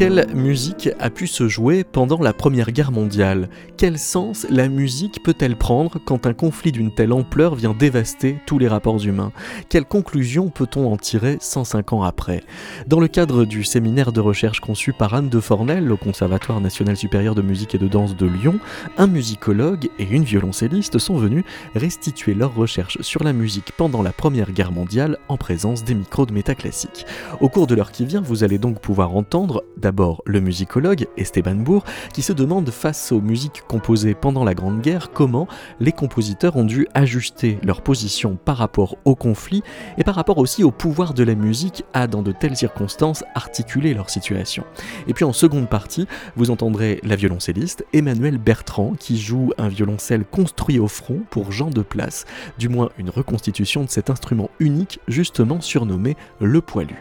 [0.00, 3.50] quelle musique a pu se jouer pendant la Première Guerre mondiale?
[3.76, 8.58] Quel sens la musique peut-elle prendre quand un conflit d'une telle ampleur vient dévaster tous
[8.58, 9.30] les rapports humains?
[9.68, 12.42] Quelle conclusion peut-on en tirer 105 ans après?
[12.86, 16.96] Dans le cadre du séminaire de recherche conçu par Anne de Fornel au Conservatoire national
[16.96, 18.58] supérieur de musique et de danse de Lyon,
[18.96, 21.44] un musicologue et une violoncelliste sont venus
[21.74, 26.24] restituer leurs recherches sur la musique pendant la Première Guerre mondiale en présence des micros
[26.24, 27.04] de métaclassique.
[27.42, 29.89] Au cours de l'heure qui vient, vous allez donc pouvoir entendre D'abord,
[30.26, 35.10] le musicologue Esteban Bourg, qui se demande face aux musiques composées pendant la Grande Guerre
[35.12, 35.48] comment
[35.80, 39.62] les compositeurs ont dû ajuster leur position par rapport au conflit
[39.98, 43.94] et par rapport aussi au pouvoir de la musique à, dans de telles circonstances, articuler
[43.94, 44.64] leur situation.
[45.08, 50.24] Et puis en seconde partie, vous entendrez la violoncelliste Emmanuel Bertrand qui joue un violoncelle
[50.24, 52.24] construit au front pour Jean de Place,
[52.58, 56.96] du moins une reconstitution de cet instrument unique justement surnommé le poilu.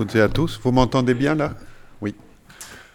[0.00, 0.58] Toutes et à tous.
[0.64, 1.52] Vous m'entendez bien là?
[2.00, 2.14] Oui.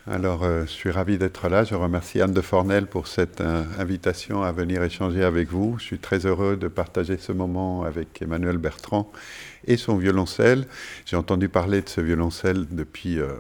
[0.08, 1.64] Alors, euh, je suis ravi d'être là.
[1.64, 5.76] Je remercie Anne de Fornel pour cette euh, invitation à venir échanger avec vous.
[5.78, 9.12] Je suis très heureux de partager ce moment avec Emmanuel Bertrand
[9.68, 10.66] et son violoncelle.
[11.06, 13.34] J'ai entendu parler de ce violoncelle depuis euh,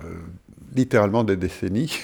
[0.75, 1.99] littéralement des décennies,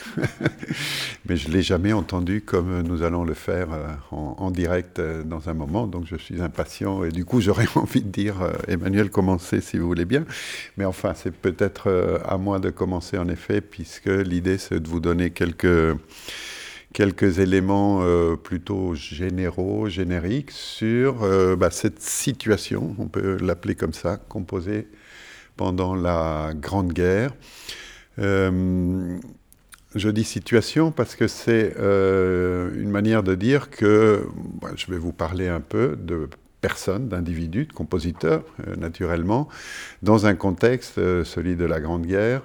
[1.25, 5.23] mais je ne l'ai jamais entendu comme nous allons le faire euh, en, direct euh,
[5.23, 8.53] dans un moment, donc je suis impatient et du coup j'aurais envie de dire, euh,
[8.67, 10.25] Emmanuel, commencez si vous voulez bien,
[10.77, 14.99] mais enfin c'est peut-être à moi de commencer en effet, puisque l'idée c'est de vous
[14.99, 15.97] donner quelques
[16.93, 18.03] quelques éléments
[18.43, 21.25] plutôt généraux, génériques sur
[21.57, 24.87] bah, cette situation, on peut l'appeler comme ça, composée
[25.55, 27.31] pendant la Grande Guerre.
[28.19, 29.17] Euh,
[29.95, 34.25] je dis situation parce que c'est euh, une manière de dire que
[34.75, 36.29] je vais vous parler un peu de
[36.61, 39.49] personnes, d'individus, de compositeurs, euh, naturellement,
[40.01, 42.41] dans un contexte, celui de la Grande Guerre,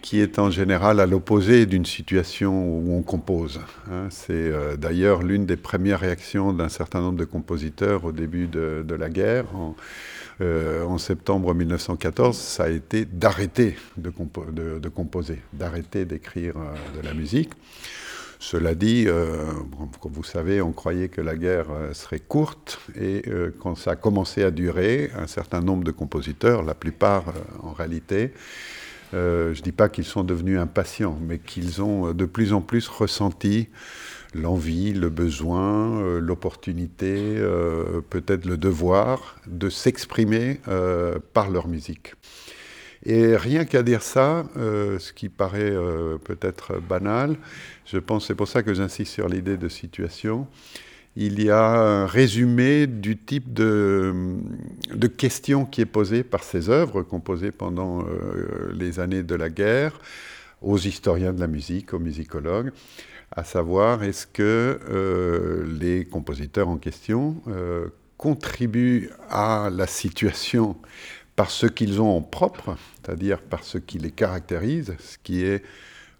[0.00, 3.60] qui est en général à l'opposé d'une situation où on compose.
[3.88, 4.08] Hein.
[4.10, 9.08] C'est d'ailleurs l'une des premières réactions d'un certain nombre de compositeurs au début de, la
[9.08, 9.44] guerre.
[10.42, 17.14] Euh, en septembre 1914, ça a été d'arrêter de, composer, d'arrêter d'écrire euh, de la
[17.14, 17.52] musique.
[18.40, 19.52] Cela dit, euh,
[20.00, 23.22] comme vous savez, on croyait que la guerre serait courte et
[23.60, 27.26] quand ça a commencé à durer, un certain nombre de compositeurs, la plupart
[27.62, 28.34] en réalité,
[29.12, 32.88] je ne dis pas qu'ils sont devenus impatients, mais qu'ils ont de plus en plus
[32.88, 33.68] ressenti
[34.34, 42.14] l'envie, le besoin, euh, l'opportunité, euh, peut-être le devoir de s'exprimer euh, par leur musique.
[43.04, 45.74] Et rien qu'à dire ça, ce qui paraît
[46.22, 47.34] peut-être banal,
[47.84, 50.46] je pense, c'est pour ça que j'insiste sur l'idée de situation,
[51.16, 54.14] il y a un résumé du type de,
[54.94, 58.06] de question qui est posé par ces œuvres composées pendant
[58.72, 59.98] les années de la guerre
[60.60, 62.70] aux historiens de la musique, aux musicologues
[63.34, 67.88] à savoir est-ce que euh, les compositeurs en question euh,
[68.18, 70.76] contribuent à la situation
[71.34, 75.64] par ce qu'ils ont en propre, c'est-à-dire par ce qui les caractérise, ce qui est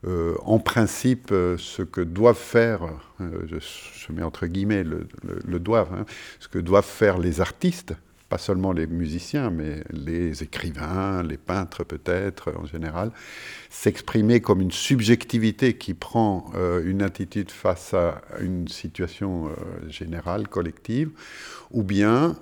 [0.04, 2.88] euh, en principe ce que doivent faire,
[3.20, 6.06] je, mets entre guillemets le, doivent, hein,
[6.40, 7.94] ce que doivent faire les artistes,
[8.32, 13.10] pas seulement les musiciens, mais les écrivains, les peintres peut-être en général,
[13.68, 20.48] s'exprimer comme une subjectivité qui prend euh, une attitude face à une situation euh, générale,
[20.48, 21.10] collective,
[21.72, 22.36] ou bien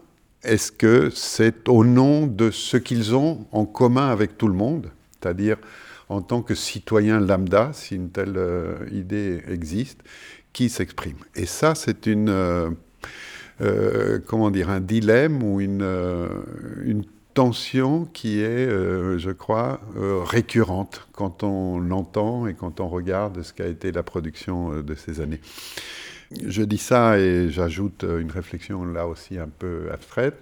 [0.45, 4.93] est-ce que c'est au nom de ce qu'ils ont en commun avec tout le monde,
[5.11, 5.57] c'est-à-dire
[6.09, 9.99] en tant que citoyen lambda, si une telle euh, idée existe,
[10.53, 11.19] qui s'exprime.
[11.35, 12.77] Et ça, c'est une
[14.27, 16.29] comment dire, un dilemme ou une, euh,
[17.33, 19.81] tension qui est, euh, je crois,
[20.25, 25.21] récurrente quand on l'entend et quand on regarde ce qu'a été la production de ces
[25.21, 25.41] années.
[26.45, 30.35] Je dis ça et j'ajoute une réflexion là aussi un peu abstraite.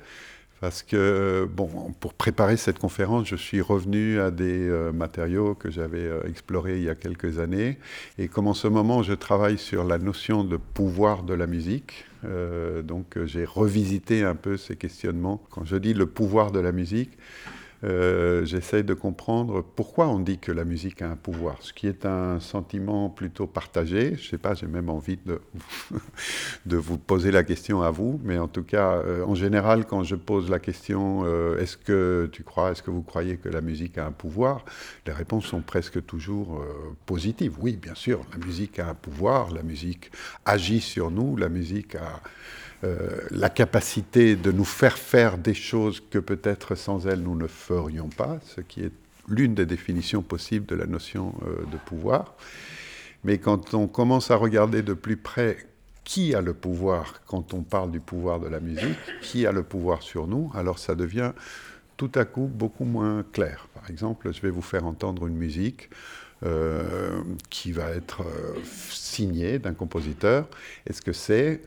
[0.61, 1.69] parce que, bon,
[2.01, 6.79] pour préparer cette conférence, je suis revenu à des euh, matériaux que j'avais euh, explorés
[6.79, 7.79] il y a quelques années.
[8.19, 12.05] Et comme en ce moment, je travaille sur la notion de pouvoir de la musique,
[12.05, 15.43] euh, donc j'ai revisité un peu ces questionnements.
[15.51, 17.11] Quand je dis le pouvoir de la musique,
[17.85, 21.87] euh, j'essaie de comprendre pourquoi on dit que la musique a un pouvoir, ce qui
[21.87, 24.17] est un sentiment plutôt partagé.
[24.17, 25.41] Je ne sais pas, j'ai même envie de,
[26.67, 30.03] de, vous poser la question à vous, mais en tout cas, euh, en général, quand
[30.03, 33.61] je pose la question euh, est-ce que tu crois, est-ce que vous croyez que la
[33.61, 34.65] musique a un pouvoir
[35.07, 36.65] Les réponses sont presque toujours
[37.07, 37.57] positives.
[37.61, 40.11] Oui, bien sûr, la musique a un pouvoir, la musique
[40.45, 42.21] agit sur nous, la musique a
[42.78, 47.49] euh, la capacité de nous faire faire des choses que peut-être sans elle nous ne
[47.49, 48.93] ferions pas, ce qui est
[49.29, 52.35] l'une des définitions possibles de la notion euh, de pouvoir.
[53.25, 55.59] Mais quand on commence à regarder de plus près
[56.05, 59.63] qui a le pouvoir quand on parle du pouvoir de la musique, qui a le
[59.63, 61.33] pouvoir sur nous, alors ça devient
[61.97, 63.69] tout à coup beaucoup moins clair.
[63.75, 65.91] Par exemple, je vais vous faire entendre une musique.
[66.45, 67.21] Euh,
[67.51, 68.23] qui va être
[68.93, 70.47] signée d'un compositeur.
[70.87, 71.63] Est-ce que c'est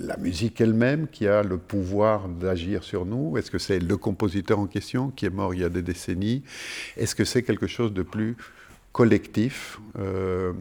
[0.00, 3.36] la musique elle-même qui a le pouvoir d'agir sur nous?
[3.36, 6.42] Est-ce que c'est le compositeur en question qui est mort il y a des décennies?
[6.96, 8.36] Est-ce que c'est quelque chose de plus
[8.92, 9.78] collectif?
[9.98, 10.52] Euh,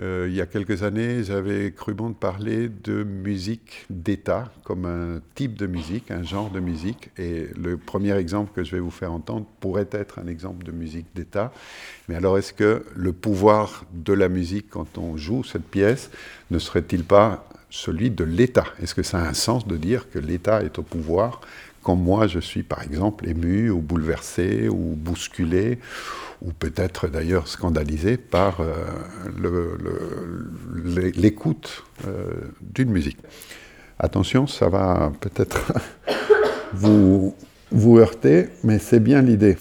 [0.00, 4.86] euh, il y a quelques années, j'avais cru bon de parler de musique d'État comme
[4.86, 7.10] un type de musique, un genre de musique.
[7.18, 10.72] Et le premier exemple que je vais vous faire entendre pourrait être un exemple de
[10.72, 11.52] musique d'État.
[12.08, 16.10] Mais alors, est-ce que le pouvoir de la musique, quand on joue cette pièce,
[16.50, 18.66] ne serait-il pas celui de l'État.
[18.82, 21.40] Est-ce que ça a un sens de dire que l'État est au pouvoir
[21.82, 25.78] quand moi je suis par exemple ému ou bouleversé ou bousculé
[26.42, 28.84] ou peut-être d'ailleurs scandalisé par euh,
[31.14, 33.18] l'écoute euh, d'une musique?
[33.98, 35.72] Attention, ça va peut-être
[36.72, 37.34] vous,
[37.70, 39.56] vous heurter, mais c'est bien l'idée.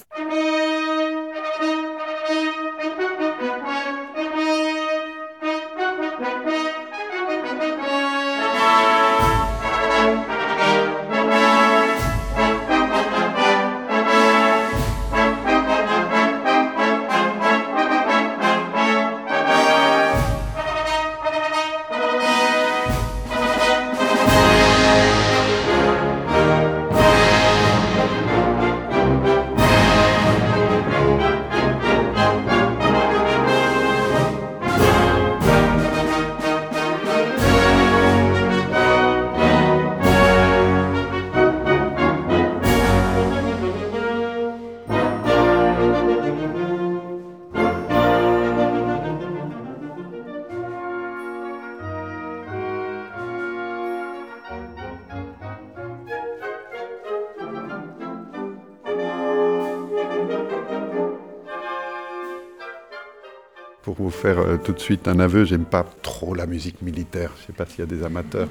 [64.03, 67.31] Vous faire euh, tout de suite un aveu, j'aime pas trop la musique militaire.
[67.39, 68.47] Je sais pas s'il y a des amateurs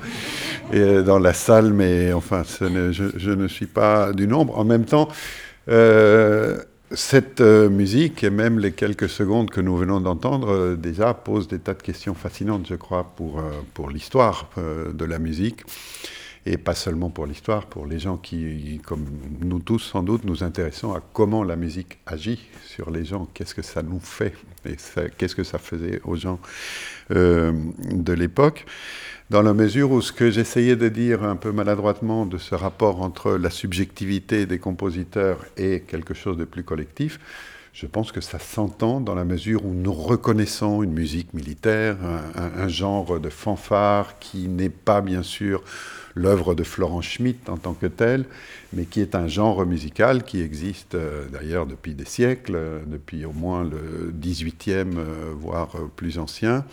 [0.74, 4.58] euh, dans la salle, mais enfin, je, ne suis pas du nombre.
[4.58, 5.08] En même temps,
[5.68, 6.58] euh,
[6.90, 11.74] cette musique et même les quelques secondes que nous venons d'entendre déjà posent des tas
[11.74, 13.42] de questions fascinantes, je crois, pour,
[13.74, 15.64] pour l'histoire de la musique
[16.46, 19.04] et pas seulement pour l'histoire, pour les gens qui, comme
[19.40, 23.54] nous tous sans doute, nous intéressons à comment la musique agit sur les gens, qu'est-ce
[23.54, 24.34] que ça nous fait,
[24.66, 24.76] et
[25.16, 26.40] qu'est-ce que ça faisait aux gens
[27.10, 27.52] euh,
[27.90, 28.66] de l'époque.
[29.30, 33.02] Dans la mesure où ce que j'essayais de dire un peu maladroitement de ce rapport
[33.02, 37.20] entre la subjectivité des compositeurs et quelque chose de plus collectif,
[37.74, 41.96] je pense que ça s'entend dans la mesure où nous reconnaissons une musique militaire,
[42.34, 45.62] un, un genre de fanfare qui n'est pas bien sûr
[46.18, 48.24] l'œuvre de Florent Schmitt en tant que telle,
[48.72, 53.24] mais qui est un genre musical qui existe euh, d'ailleurs depuis des siècles, euh, depuis
[53.24, 56.64] au moins le 18e, euh, voire plus ancien.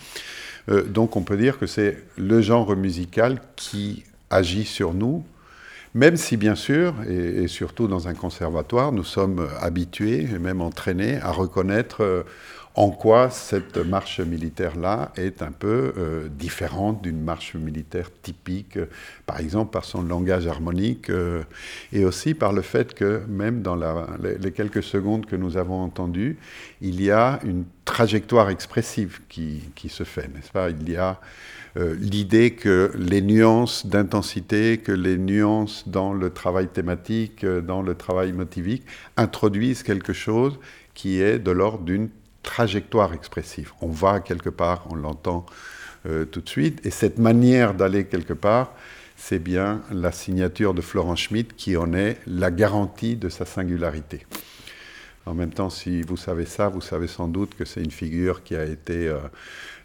[0.87, 5.23] donc on peut dire que c'est le genre musical qui agit sur nous,
[5.93, 10.61] même si bien sûr, et, et, surtout dans un conservatoire, nous sommes habitués et même
[10.61, 12.25] entraînés à reconnaître
[12.75, 18.77] en quoi cette marche militaire-là est un peu euh, différente d'une marche militaire typique,
[19.25, 21.43] par exemple par son langage harmonique, euh,
[21.93, 23.77] et aussi par le fait que même dans
[24.21, 26.37] les, quelques secondes que nous avons entendues,
[26.81, 30.69] il y a une trajectoire expressive qui, se fait, n'est-ce pas?
[30.69, 31.21] Il y a
[31.77, 37.95] euh, l'idée que les nuances d'intensité, que les nuances dans le travail thématique, dans le
[37.95, 38.83] travail motivique,
[39.15, 40.59] introduisent quelque chose
[40.93, 42.09] qui est de l'ordre d'une
[42.45, 43.73] trajectoire expressive.
[43.81, 45.45] On va quelque part, on l'entend
[46.05, 48.71] euh, tout de suite, et cette manière d'aller quelque part,
[49.17, 54.25] c'est bien la signature de Florent Schmitt qui en est la garantie de sa singularité.
[55.25, 58.43] En même temps, si vous savez ça, vous savez sans doute que c'est une figure
[58.43, 59.17] qui a été euh,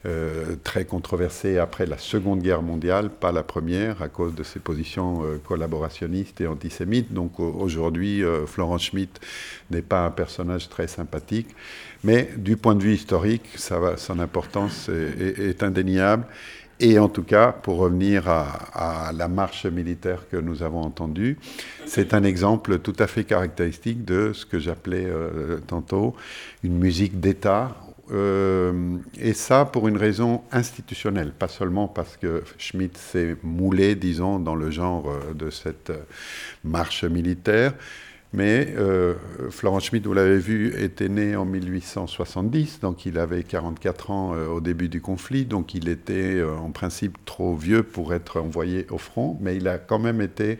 [0.06, 4.58] euh, très controversée après la Seconde Guerre mondiale, pas la première, à cause de ses
[4.58, 7.12] positions euh, collaborationnistes et antisémites.
[7.12, 9.20] Donc aujourd'hui, Florent Schmitt
[9.70, 11.48] n'est pas un personnage très sympathique,
[12.02, 16.24] mais du point de vue historique, son importance est, indéniable.
[16.82, 21.38] Et en tout cas, pour revenir à, la marche militaire que nous avons entendue,
[21.84, 26.16] c'est un exemple tout à fait caractéristique de ce que j'appelais euh, tantôt
[26.64, 27.76] une musique d'État.
[28.12, 34.38] Euh, et ça pour une raison institutionnelle, pas seulement parce que Schmitt s'est moulé, disons,
[34.38, 35.92] dans le genre euh, de cette
[36.64, 37.74] marche militaire,
[38.32, 39.14] mais euh,
[39.50, 44.46] Florent Schmitt, vous l'avez vu, était né en 1870, donc il avait 44 ans euh,
[44.46, 48.86] au début du conflit, donc il était euh, en principe trop vieux pour être envoyé
[48.90, 50.58] au front, mais il a quand même été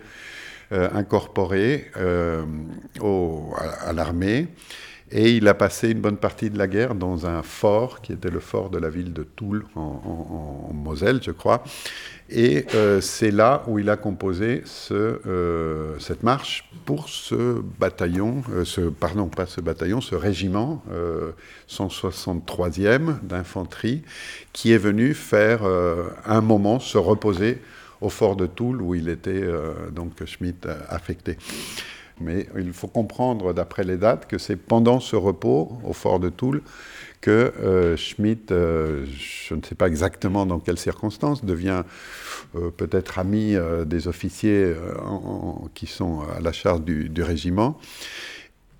[0.72, 4.46] incorporé à, l'armée.
[5.12, 8.30] Et il a passé une bonne partie de la guerre dans un fort qui était
[8.30, 11.64] le fort de la ville de Toul, en Moselle, je crois.
[12.32, 14.62] Et euh, c'est là où il a composé
[14.92, 20.82] euh, cette marche pour ce bataillon, euh, ce, pardon, pas ce bataillon, ce régiment
[21.68, 24.02] 163e d'infanterie,
[24.52, 25.62] qui est venu faire
[26.24, 27.58] un moment se reposer
[28.00, 29.44] au fort de Toul où il était
[29.92, 31.36] donc Schmitt affecté.
[32.20, 36.28] Mais il faut comprendre, d'après les dates, que c'est pendant ce repos au fort de
[36.28, 36.62] Toul
[37.20, 41.82] que euh, Schmitt, euh, je ne sais pas exactement dans quelles circonstances, devient
[42.56, 44.74] euh, peut-être ami des officiers
[45.74, 47.78] qui sont à la charge du, régiment.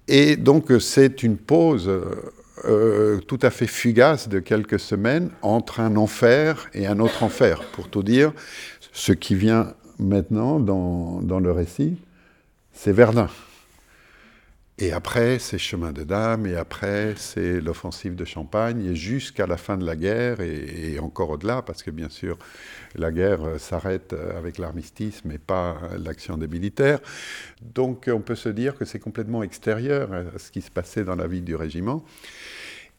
[0.09, 1.91] Et donc c'est une pause
[3.27, 7.63] tout à fait fugace de quelques semaines entre un enfer et un autre enfer.
[7.73, 8.33] Pour tout dire,
[8.93, 11.97] ce qui vient maintenant dans le récit,
[12.83, 13.29] c'est Verdun.
[14.79, 19.59] Et après, c'est Chemin de Dames, et après, c'est l'offensive de Champagne, et jusqu'à la
[19.59, 22.39] fin de la guerre, et, encore au-delà, parce que bien sûr,
[22.95, 27.01] la guerre euh, s'arrête euh, avec l'armistice, mais pas l'action des militaires.
[27.61, 31.17] Donc on peut se dire que c'est complètement extérieur à ce qui se passait dans
[31.17, 32.03] la vie du régiment.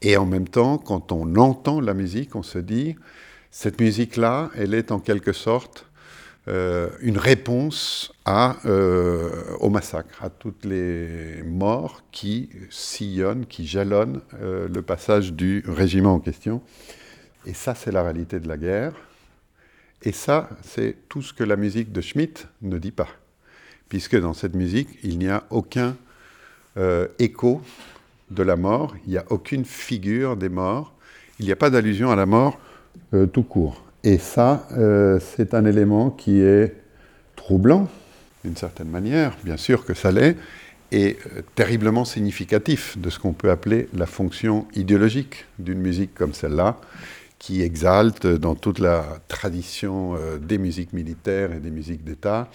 [0.00, 2.94] Et en même temps, quand on entend la musique, on se dit,
[3.50, 5.86] cette musique-là, elle est en quelque sorte
[6.48, 14.66] euh, une réponse euh, au massacre, à toutes les morts qui sillonnent, qui jalonnent euh,
[14.66, 16.60] le passage du régiment en question.
[17.46, 18.92] Et ça, c'est la réalité de la guerre.
[20.02, 23.08] Et ça, c'est tout ce que la musique de Schmitt ne dit pas.
[23.88, 25.96] Puisque dans cette musique, il n'y a aucun
[27.18, 27.60] écho
[28.30, 30.94] de la mort, il n'y a aucune figure des morts,
[31.38, 32.58] il n'y a pas d'allusion à la mort
[33.32, 33.91] tout court.
[34.04, 36.74] Et ça, euh, c'est un élément qui est
[37.36, 37.88] troublant,
[38.44, 40.36] d'une certaine manière, bien sûr que ça l'est,
[40.90, 46.34] et euh, terriblement significatif de ce qu'on peut appeler la fonction idéologique d'une musique comme
[46.34, 46.78] celle-là,
[47.38, 52.48] qui exalte dans toute la tradition euh, des musiques militaires et des musiques d'État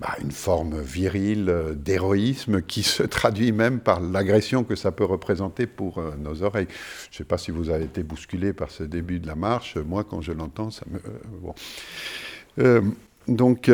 [0.00, 5.66] bah, une forme virile d'héroïsme qui se traduit même par l'agression que ça peut représenter
[5.66, 6.68] pour euh, nos oreilles.
[7.10, 9.76] Je ne sais pas si vous avez été bousculé par ce début de la marche.
[9.76, 10.98] Moi, quand je l'entends, ça me...
[10.98, 11.52] Euh.
[12.60, 12.82] Euh,
[13.26, 13.70] donc,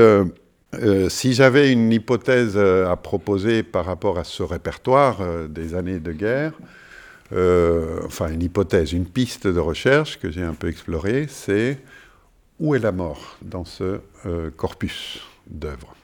[1.08, 6.52] si j'avais une hypothèse à proposer par rapport à ce répertoire des années de guerre,
[8.04, 11.78] enfin une hypothèse, une piste de recherche que j'ai un peu explorée, c'est
[12.58, 14.00] où est la mort dans ce
[14.56, 15.94] corpus d'œuvres?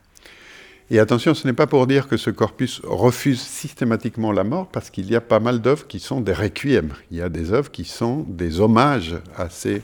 [0.91, 4.91] Et attention, ce n'est pas pour dire que ce corpus refuse systématiquement la mort, parce
[4.91, 6.93] qu'il y a pas mal d'œuvres qui sont des requiem.
[7.13, 9.83] Il y a des œuvres qui sont des hommages à ces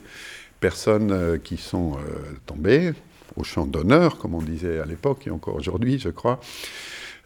[0.58, 1.98] personnes euh, qui sont euh,
[2.44, 2.92] tombées
[3.36, 6.40] au champ d'honneur, comme on disait à l'époque et encore aujourd'hui, je crois,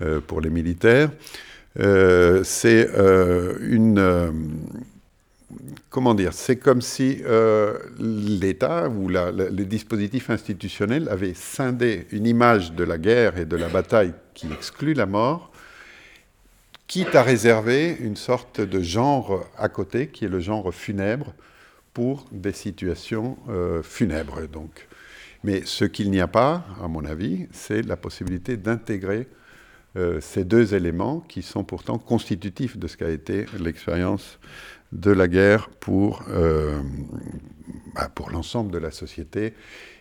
[0.03, 1.11] euh, pour les militaires.
[2.43, 2.89] C'est
[3.61, 4.53] une
[5.89, 12.73] comment dire, c'est comme si euh, l'État ou les dispositifs institutionnels avaient scindé une image
[12.73, 15.51] de la guerre et de la bataille qui exclut la mort,
[16.87, 21.35] quitte à réserver une sorte de genre à côté, qui est le genre funèbre,
[21.93, 24.47] pour des situations euh, funèbres.
[24.47, 24.87] Donc.
[25.43, 29.27] Mais ce qu'il n'y a pas, à mon avis, c'est la possibilité d'intégrer
[29.97, 34.39] euh, ces deux éléments qui sont pourtant constitutifs de ce qu'a été l'expérience
[34.93, 36.81] de la guerre pour, euh,
[37.95, 39.55] bah, pour l'ensemble de la société.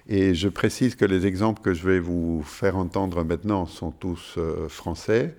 [0.08, 4.36] Et je précise que les exemples que je vais vous faire entendre maintenant sont tous
[4.38, 5.36] euh, français,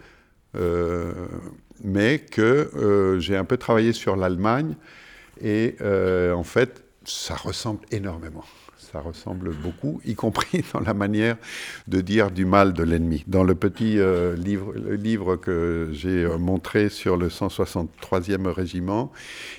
[0.54, 1.12] euh,
[1.82, 4.74] mais que j'ai un peu travaillé sur l'Allemagne
[5.42, 8.44] et en fait, ça ressemble énormément.
[8.92, 11.36] Ça ressemble beaucoup, y compris dans la manière
[11.86, 13.22] de dire du mal de l'ennemi.
[13.28, 19.12] Dans le petit euh, livre, que j'ai euh, montré sur le 163e régiment,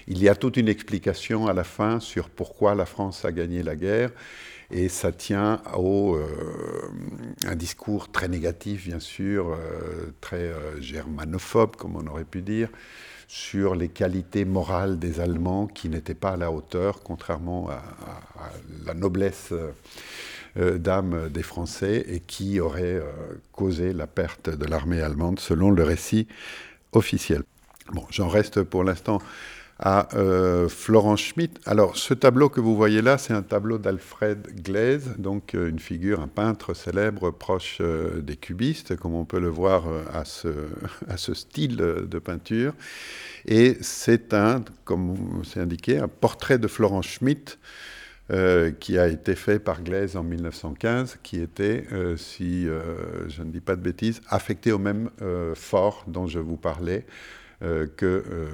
[0.07, 3.63] il y a toute une explication à la fin sur pourquoi la France a gagné
[3.63, 4.11] la guerre.
[4.69, 6.27] Et ça tient au euh,
[7.45, 9.57] un discours très négatif, bien sûr,
[10.19, 12.69] très germanophobe, comme on aurait pu dire,
[13.31, 17.81] sur les qualités morales des Allemands qui n'étaient pas à la hauteur, contrairement à,
[18.85, 19.53] la noblesse
[20.57, 23.09] euh, d'âme des Français, et qui auraient euh,
[23.53, 26.27] causé la perte de l'armée allemande, selon le récit
[26.91, 27.43] officiel.
[27.93, 29.19] Bon, j'en reste pour l'instant
[29.81, 31.59] à euh, Florence Schmitt.
[31.65, 35.79] Alors, ce tableau que vous voyez là, c'est un tableau d'Alfred Glaise, donc euh, une
[35.79, 41.33] figure, un peintre célèbre proche euh, des cubistes, comme on peut le voir à ce,
[41.33, 42.73] style de peinture.
[43.45, 47.57] Et c'est un, comme c'est indiqué, un portrait de Florence Schmitt.
[48.79, 51.85] qui a été fait par Glaise en 1915, qui était,
[52.15, 55.09] si je ne dis pas de bêtises, affecté au même
[55.53, 57.05] fort dont je vous parlais,
[57.63, 58.47] euh, que, euh,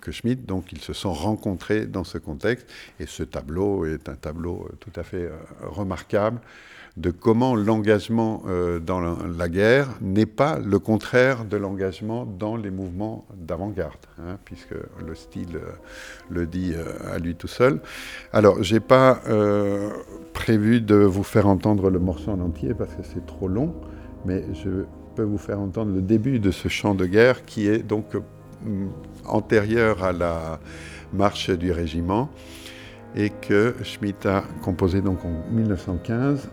[0.00, 0.46] que Schmitt.
[0.46, 2.66] Donc ils se sont rencontrés dans ce contexte.
[2.98, 6.40] Et ce tableau est un tableau euh, tout à fait remarquable
[6.96, 8.44] de comment l'engagement
[8.80, 14.74] dans la, guerre n'est pas le contraire de l'engagement dans les mouvements d'avant-garde, hein, puisque
[15.06, 15.60] le style
[16.30, 16.74] le dit
[17.12, 17.80] à lui tout seul.
[18.32, 19.20] Alors, j'ai pas
[20.32, 23.74] prévu de vous faire entendre le morceau en entier parce que c'est trop long,
[24.24, 24.86] mais je
[25.16, 28.16] peux vous faire entendre le début de ce chant de guerre qui est donc
[29.24, 30.60] antérieure à la
[31.12, 32.28] marche du régiment
[33.14, 36.48] et que Schmitt a composé donc en 1915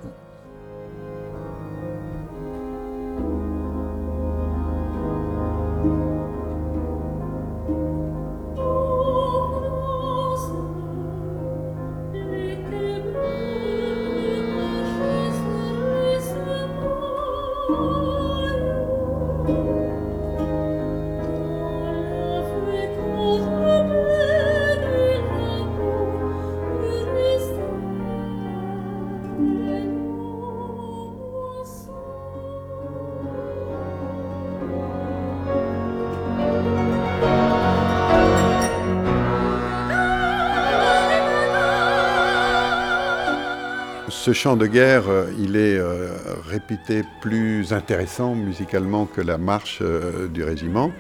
[44.24, 46.08] ce chant de guerre, euh, il est euh,
[46.48, 50.94] réputé plus intéressant musicalement que la marche euh, du régiment,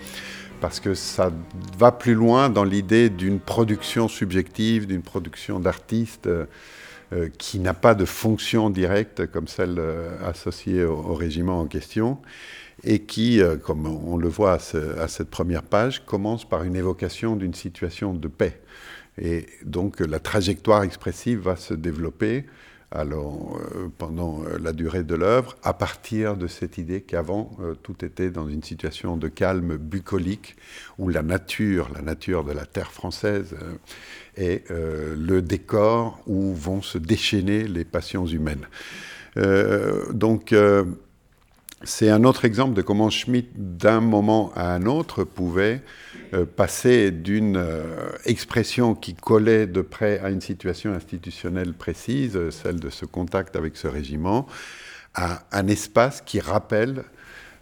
[0.59, 1.31] parce que ça
[1.77, 6.29] va plus loin dans l'idée d'une production subjective, d'une production d'artistes
[7.37, 9.79] qui n'a pas de fonction directe comme celle
[10.25, 12.17] associée au, régiment en question,
[12.83, 17.53] et qui, comme on le voit à cette première page, commence par une évocation d'une
[17.53, 18.59] situation de paix.
[19.21, 22.45] Et donc la trajectoire expressive va se développer
[22.95, 27.73] alors, euh, pendant euh, la durée de l'œuvre, à partir de cette idée qu'avant, euh,
[27.73, 30.55] tout était dans une situation de calme bucolique,
[30.99, 33.55] où la nature, la nature de la terre française,
[34.35, 38.67] est le décor où vont se déchaîner les passions humaines.
[40.11, 40.55] donc,
[41.83, 45.81] c'est un autre exemple de comment Schmitt, d'un moment à un autre, pouvait
[46.33, 52.79] euh, passer d'une euh, expression qui collait de près à une situation institutionnelle précise, celle
[52.79, 54.47] de ce contact avec ce régiment,
[55.13, 57.03] à un espace qui rappelle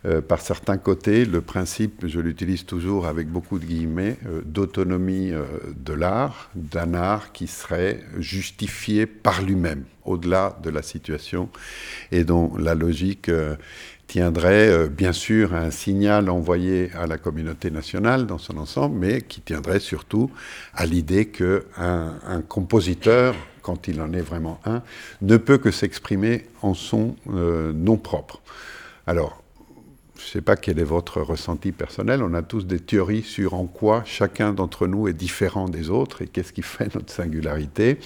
[0.05, 5.31] euh, par certains côtés le principe, je l'utilise toujours avec beaucoup de guillemets, d'autonomie
[5.75, 11.49] de l'art, d'un art qui serait justifié par lui-même, au-delà de la situation,
[12.12, 13.29] et dont la logique
[14.12, 18.97] tiendrait euh, bien sûr à un signal envoyé à la communauté nationale dans son ensemble,
[18.97, 20.30] mais qui tiendrait surtout
[20.74, 24.84] à l'idée qu'un un compositeur, quand il en est vraiment un,
[25.21, 28.41] ne peut que s'exprimer en son euh, nom propre.
[29.08, 29.41] Alors,
[30.17, 33.54] je ne sais pas quel est votre ressenti personnel, on a tous des théories sur
[33.54, 37.97] en quoi chacun d'entre nous est différent des autres et qu'est-ce qui fait notre singularité.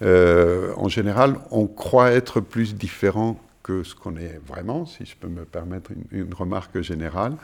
[0.00, 3.38] Euh, en général, on croit être plus différent
[3.84, 7.34] ce qu'on est vraiment, si je peux me permettre une, remarque générale,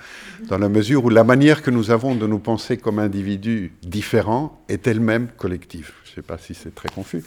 [0.49, 4.62] dans la mesure où la manière que nous avons de nous penser comme individus différents
[4.69, 5.93] est elle-même collective.
[6.05, 7.23] Je ne sais pas si c'est très confus.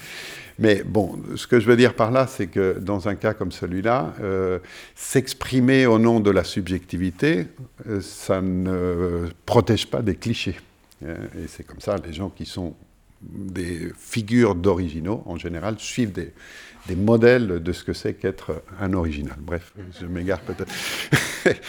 [0.58, 3.52] Mais bon, ce que je veux dire par là, c'est que dans un cas comme
[3.52, 4.60] celui-là, euh,
[4.96, 7.48] s'exprimer au nom de la subjectivité,
[7.88, 10.60] euh, ça ne protège pas des clichés.
[11.06, 12.76] Euh, et c'est comme ça, les gens qui sont
[13.22, 16.34] des figures d'originaux, en général, suivent des,
[16.89, 19.38] des modèles de ce que c'est qu'être un original.
[19.39, 20.73] Bref, je m'égare peut-être.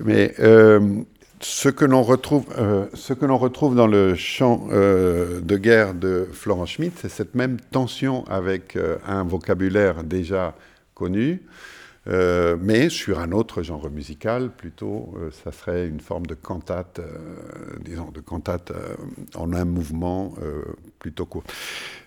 [0.00, 1.02] Mais euh,
[1.40, 5.94] ce que l'on retrouve, euh, ce que l'on retrouve dans le chant euh, de guerre
[5.94, 10.54] de Florent Schmitt, c'est cette même tension avec euh, un vocabulaire déjà
[10.94, 11.42] connu,
[12.06, 17.00] mais sur un autre genre musical, plutôt, ça serait une forme de cantate,
[17.84, 18.72] disons, de cantate
[19.36, 20.34] en un mouvement
[20.98, 21.44] plutôt court.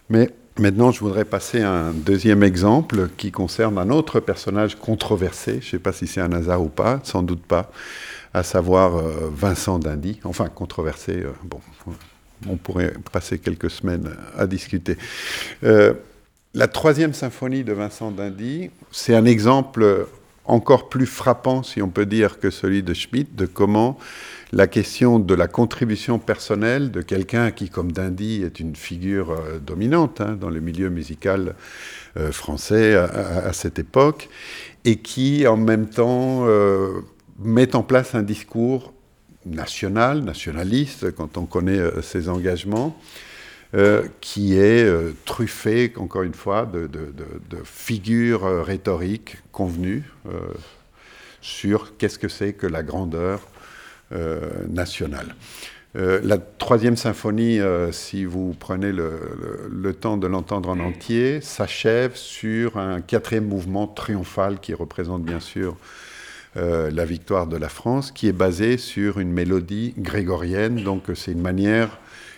[0.10, 5.54] Mais maintenant, je voudrais passer à un deuxième exemple qui concerne un autre personnage controversé.
[5.62, 7.72] Je ne sais pas si c'est un hasard ou pas, sans doute pas
[8.34, 11.60] à savoir euh, Vincent d'Indy, enfin controversé, euh, bon,
[12.50, 14.98] on pourrait passer quelques semaines à discuter.
[15.64, 15.94] Euh,
[16.56, 20.08] la troisième symphonie de Vincent d'Indy, c'est un exemple
[20.46, 23.98] encore plus frappant, si on peut dire, que celui de Schmitt, de comment
[24.54, 29.36] la question de la contribution personnelle de quelqu'un qui, comme Dindy, est une figure
[29.66, 31.56] dominante hein, dans le milieu musical
[32.32, 34.30] français à, cette époque,
[34.86, 36.46] et qui, en même temps,
[37.40, 38.94] met en place un discours
[39.46, 42.98] national, nationaliste, quand on connaît euh, ses engagements,
[43.76, 46.90] euh, qui est euh, truffé, encore une fois, de,
[47.64, 50.04] figures rhétoriques convenues
[51.42, 53.42] sur qu'est-ce que c'est que la grandeur
[54.70, 55.36] nationale.
[55.96, 57.60] la troisième symphonie,
[57.92, 64.60] si vous prenez le temps de l'entendre en entier, s'achève sur un quatrième mouvement triomphal
[64.60, 65.78] qui représente bien sûr
[66.56, 70.84] euh, la victoire de la France, qui est basée sur une mélodie grégorienne.
[70.84, 71.98] Donc c'est une manière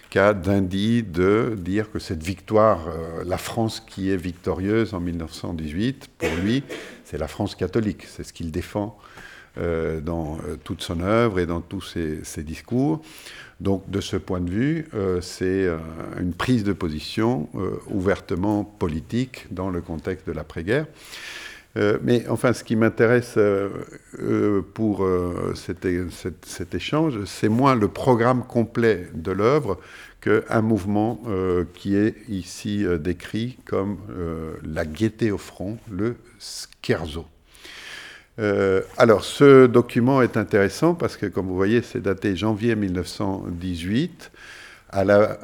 [0.10, 6.12] qu'a d'Indy de dire que cette victoire, euh, la France qui est victorieuse en 1918,
[6.18, 6.64] pour lui,
[7.04, 8.06] c'est la France catholique.
[8.08, 8.98] C'est ce qu'il défend
[9.58, 11.82] euh, dans toute son œuvre et dans tous
[12.24, 13.02] ses, discours.
[13.62, 14.90] Donc de ce point de vue,
[15.22, 15.70] c'est
[16.20, 17.48] une prise de position
[17.88, 20.88] ouvertement politique dans le contexte de l'après-guerre.
[21.78, 23.70] Euh, mais enfin, ce qui m'intéresse euh,
[24.20, 25.06] euh, pour
[25.56, 25.88] cet,
[26.44, 29.80] cet, échange, c'est moins le programme complet de l'œuvre
[30.22, 31.22] qu'un mouvement
[31.76, 33.98] qui est ici décrit comme
[34.64, 37.26] la gaieté au front, le scherzo.
[38.38, 44.32] Alors, ce document est intéressant parce que, comme vous voyez, c'est daté janvier 1918.
[44.90, 45.38] À la,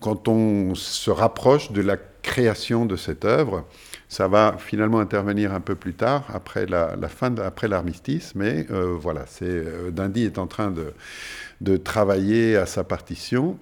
[0.00, 3.64] quand on se rapproche de la création de cette œuvre,
[4.08, 8.96] ça va finalement intervenir un peu plus tard, après la, fin, après l'armistice, mais euh,
[8.98, 10.72] voilà, c'est euh, Dindy est en train
[11.60, 13.58] de, travailler à sa partition.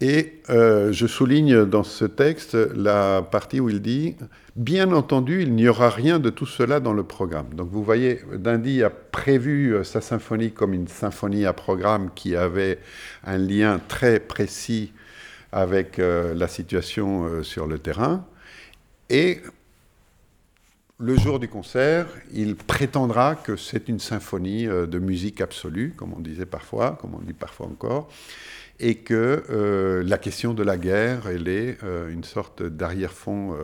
[0.00, 4.16] Et euh, je souligne dans ce texte la partie où il dit
[4.58, 7.54] Bien entendu, il n'y aura rien de tout cela dans le programme.
[7.54, 12.80] Donc vous voyez, Dindy a prévu sa symphonie comme une symphonie à programme qui avait
[13.24, 14.92] un lien très précis
[15.52, 18.26] avec la situation sur le terrain.
[19.10, 19.42] Et
[21.00, 26.12] le jour du concert, il prétendra que c'est une symphonie euh, de musique absolue, comme
[26.12, 28.08] on disait parfois, comme on dit parfois encore,
[28.80, 33.56] et que euh, la question de la guerre, elle est euh, une sorte d'arrière-fond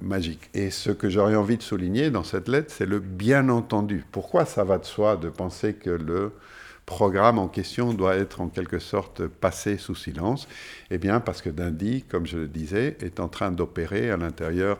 [0.00, 0.48] magique.
[0.54, 4.04] Et ce que j'aurais envie de souligner dans cette lettre, c'est le bien entendu.
[4.12, 6.32] Pourquoi ça va de soi de penser que le
[6.86, 10.46] programme en question doit être en quelque sorte passé sous silence?
[10.90, 14.78] Eh bien, parce que Dindy, comme je le disais, est en train d'opérer à l'intérieur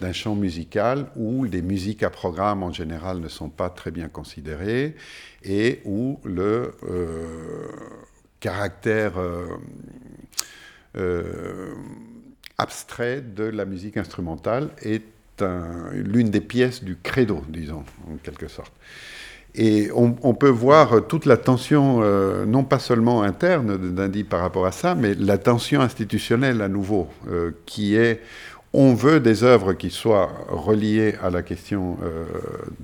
[0.00, 4.08] d'un champ musical où les musiques à programme en général ne sont pas très bien
[4.08, 4.94] considérées
[5.42, 7.68] et où le euh,
[8.40, 9.46] caractère euh,
[10.96, 11.74] euh,
[12.58, 15.02] abstrait de la musique instrumentale est
[15.92, 18.72] l'une des pièces du credo, disons, en quelque sorte.
[19.58, 24.66] Et on, peut voir toute la tension, euh, non pas seulement interne d'Indy par rapport
[24.66, 28.20] à ça, mais la tension institutionnelle à nouveau, euh, qui est,
[28.74, 32.26] on veut des œuvres qui soient reliées à la question euh,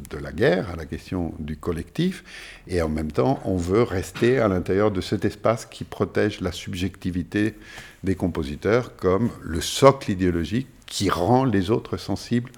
[0.09, 2.25] de la guerre, à la question du collectif,
[2.67, 6.53] et en même temps, on veut rester à l'intérieur de cet espace qui protège la
[6.53, 7.55] subjectivité
[8.05, 12.51] des compositeurs comme le socle idéologique qui rend les autres sensibles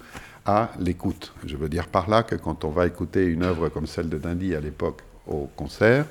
[0.45, 1.33] à l'écoute.
[1.45, 4.17] Je veux dire par là que quand on va écouter une œuvre comme celle de
[4.17, 6.05] Dindy à l'époque au concert,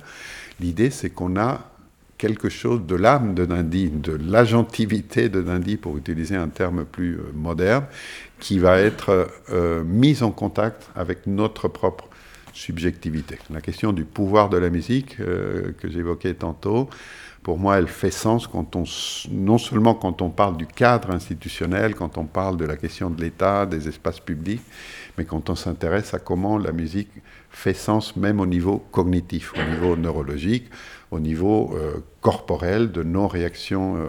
[0.60, 1.70] l'idée c'est qu'on a
[2.18, 7.16] quelque chose de l'âme de Dindy, de l'agentivité de Dindy, pour utiliser un terme plus
[7.16, 7.84] euh, moderne,
[8.40, 12.08] qui va être euh, mise en contact avec notre propre
[12.52, 13.38] subjectivité.
[13.50, 16.88] La question du pouvoir de la musique euh, que j'évoquais tantôt,
[17.44, 18.84] pour moi, elle fait sens quand on,
[19.30, 23.20] non seulement quand on parle du cadre institutionnel, quand on parle de la question de
[23.20, 24.62] l'État, des espaces publics,
[25.18, 27.10] mais quand on s'intéresse à comment la musique
[27.50, 30.70] fait sens même au niveau cognitif, au niveau neurologique,
[31.10, 34.08] au niveau euh, corporel de nos réactions euh,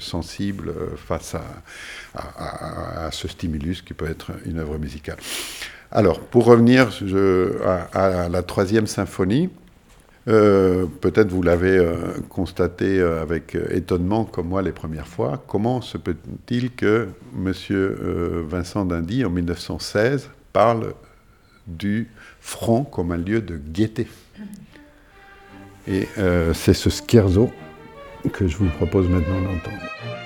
[0.00, 5.16] sensibles euh, face à, à, ce stimulus qui peut être une œuvre musicale.
[5.92, 6.90] Alors, pour revenir
[7.92, 9.48] à, la troisième symphonie,
[10.26, 11.94] euh, peut-être vous l'avez euh,
[12.30, 17.52] constaté euh, avec étonnement comme moi les premières fois, comment se peut-il que M.
[18.48, 20.94] Vincent d'Indy, en 1916, parle
[21.66, 22.08] du
[22.40, 24.06] front comme un lieu de gaieté?
[25.86, 26.08] Et
[26.54, 27.50] c'est ce scherzo
[28.32, 30.23] que je vous propose maintenant d'entendre.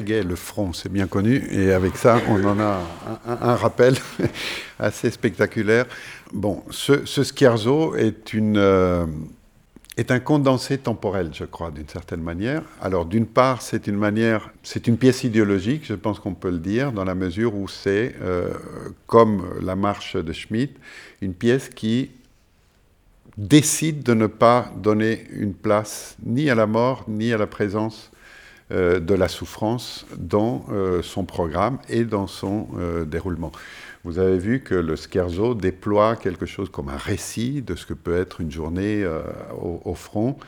[0.00, 1.46] Le front, c'est bien connu.
[1.50, 2.80] Et avec ça, on en a
[3.26, 3.96] un, rappel
[4.78, 5.86] assez spectaculaire.
[6.32, 9.06] Bon, ce, scherzo euh,
[9.96, 12.62] est un condensé temporel, je crois, d'une certaine manière.
[12.80, 16.58] Alors, d'une part, c'est une manière, c'est une pièce idéologique, je pense qu'on peut le
[16.58, 18.50] dire, dans la mesure où c'est, euh,
[19.06, 20.76] comme la marche de Schmitt,
[21.20, 22.10] une pièce qui
[23.36, 28.10] décide de ne pas donner une place ni à la mort, ni à la présence
[28.72, 33.52] euh, de la souffrance dans euh, son programme et dans son euh, déroulement.
[34.04, 37.92] Vous avez vu que le Scherzo déploie quelque chose comme un récit de ce que
[37.92, 39.06] peut être une journée
[39.60, 40.38] au, front.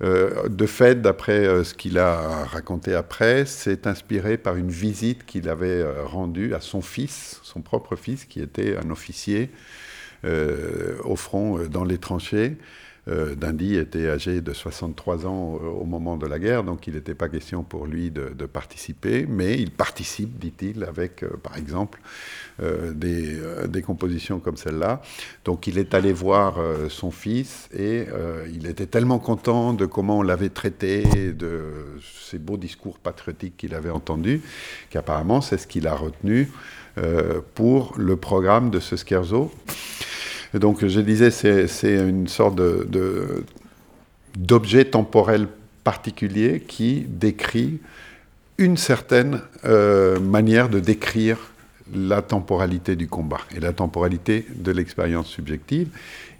[0.00, 5.84] de fait, d'après ce qu'il a raconté après, c'est inspiré par une visite qu'il avait
[6.04, 9.50] rendue à son fils, son propre fils, qui était un officier
[10.24, 12.56] au front dans les tranchées.
[13.08, 17.14] Euh, Dindy était âgé de 63 ans au, moment de la guerre, donc il n'était
[17.14, 22.00] pas question pour lui de, participer, mais il participe, dit-il, avec, euh, par exemple,
[22.62, 25.02] euh, des, compositions comme celle-là.
[25.44, 28.06] Donc il est allé voir son fils et
[28.52, 31.62] il était tellement content de comment on l'avait traité, de
[32.24, 34.40] ces beaux discours patriotiques qu'il avait entendus,
[34.90, 36.50] qu'apparemment c'est ce qu'il a retenu
[37.54, 39.52] pour le programme de ce scherzo
[40.58, 42.60] donc, je disais, c'est une sorte
[44.36, 45.48] d'objet temporel
[45.84, 47.80] particulier qui décrit
[48.58, 51.38] une certaine euh, manière de décrire
[51.94, 55.88] la temporalité du combat et la temporalité de l'expérience subjective.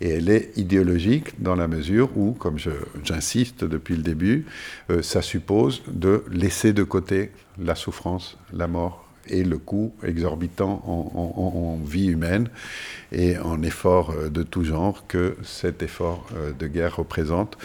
[0.00, 2.56] Et elle est idéologique dans la mesure où, comme
[3.04, 4.46] j'insiste depuis le début,
[4.90, 10.82] euh, ça suppose de laisser de côté la souffrance, la mort, et le coût exorbitant
[10.86, 12.48] en, vie humaine
[13.12, 17.56] et en efforts euh, de tout genre que cet effort euh, de guerre représente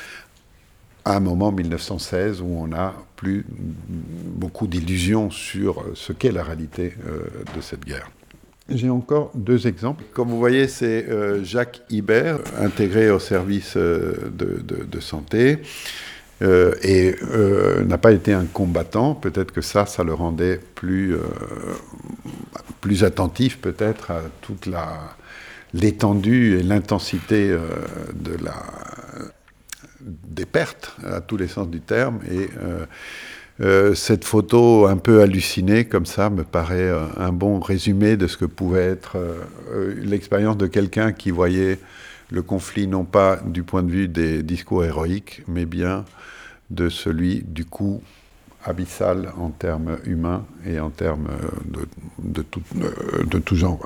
[1.05, 3.45] à un moment 1916 où on n'a plus
[3.87, 7.21] beaucoup d'illusions sur ce qu'est la réalité euh,
[7.55, 8.11] de cette guerre.
[8.69, 10.03] J'ai encore deux exemples.
[10.13, 11.05] Comme vous voyez, c'est
[11.43, 15.59] Jacques Ibert, intégré au service de santé.
[16.41, 19.13] Euh, et euh, n'a pas été un combattant.
[19.13, 21.19] Peut-être que ça, ça le rendait plus, euh,
[22.79, 25.15] plus attentif peut-être à toute la,
[25.73, 28.55] l'étendue et l'intensité de la,
[30.01, 32.19] des pertes, à tous les sens du terme.
[32.31, 32.49] Et
[33.93, 38.45] cette photo un peu hallucinée comme ça me paraît un bon résumé de ce que
[38.45, 39.17] pouvait être
[40.01, 41.77] l'expérience de quelqu'un qui voyait
[42.31, 46.05] le conflit non pas du point de vue des discours héroïques, mais bien
[46.71, 48.01] de celui du coup
[48.63, 51.29] abyssal en termes humains et en termes
[51.65, 51.87] de,
[52.19, 52.61] de, tout,
[53.25, 53.79] de tout, genre.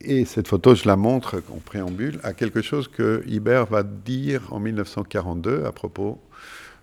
[0.00, 4.52] Et cette photo, je la montre en préambule à quelque chose que Ibert va dire
[4.52, 6.20] en 1942 à propos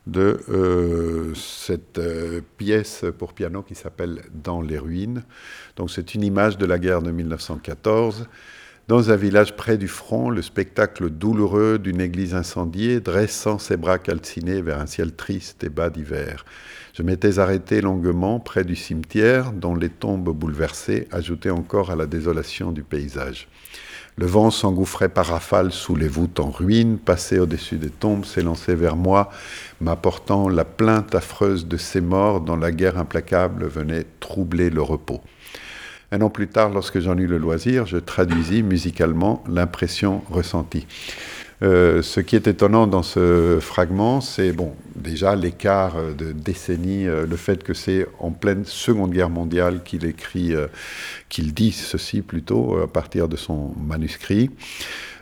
[0.07, 5.23] de euh, cette euh, pièce pour piano qui s'appelle Dans les ruines.
[5.77, 8.27] Donc c'est une image de la guerre de 1914
[8.89, 13.97] Dans un village près du front, le spectacle douloureux d'une église incendiée dressant ses bras
[13.97, 16.43] calcinés vers un ciel triste et bas d'hiver.
[16.93, 22.07] Je m'étais arrêté longuement près du cimetière, dont les tombes bouleversées ajoutaient encore à la
[22.07, 23.47] désolation du paysage.
[24.17, 28.75] Le vent s'engouffrait par rafales sous les voûtes en ruine, passait au-dessus des tombes, s'élançait
[28.75, 29.29] vers moi,
[29.79, 35.21] m'apportant la plainte affreuse de ces morts dont la guerre implacable venait troubler le repos.
[36.13, 40.85] Un an plus tard, lorsque j'en eus le loisir, je traduisis musicalement l'impression ressentie.
[41.63, 47.25] Euh, ce qui est étonnant dans ce fragment, c'est bon, déjà l'écart de décennies, euh,
[47.25, 50.67] le fait que c'est en pleine Seconde Guerre mondiale qu'il écrit, euh,
[51.29, 54.51] qu'il dit ceci plutôt à partir de son manuscrit.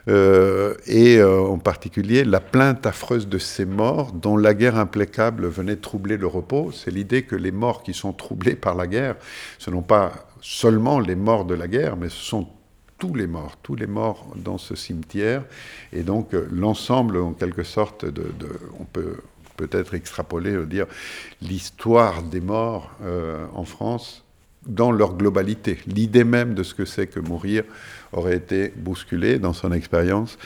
[0.08, 6.17] et en particulier la plainte affreuse de ces morts dont la guerre implacable venait troubler
[6.17, 6.71] le repos.
[6.73, 9.15] C'est l'idée que les morts qui sont troublés par la guerre,
[9.60, 12.47] ce n'ont pas seulement les morts de la guerre, mais ce sont
[13.01, 15.43] tous les morts, tous les morts dans ce cimetière.
[15.91, 18.32] Et donc euh, l'ensemble, en quelque sorte, de,
[18.80, 19.17] on peut
[19.58, 20.86] peut-être extrapoler, euh, dire
[21.41, 24.23] l'histoire des morts euh, en France
[24.67, 25.80] dans leur globalité.
[25.88, 27.63] L'idée même de ce que c'est que mourir
[28.13, 30.38] aurait été bousculée dans son expérience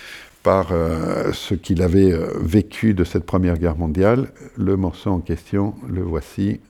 [0.42, 4.32] par ce qu'il avait vécu de cette Première Guerre mondiale.
[4.56, 6.62] Le morceau en question, le voici.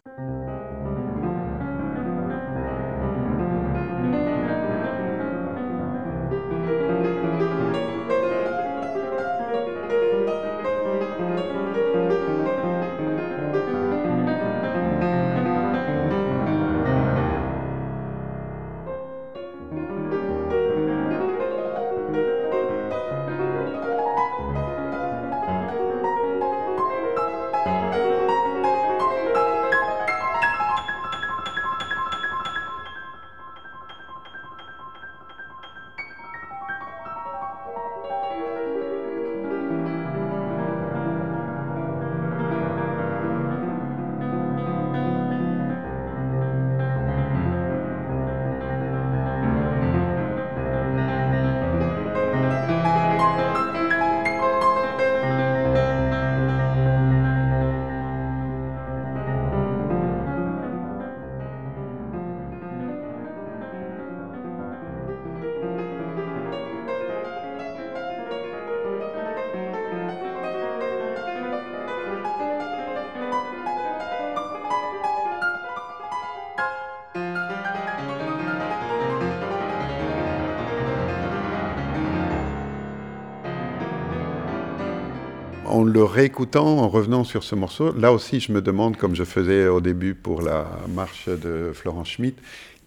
[85.96, 89.70] Le réécoutant, en revenant sur ce morceau, là aussi je me demande, comme je faisais
[89.70, 92.38] au début pour la marche de Florent Schmitt,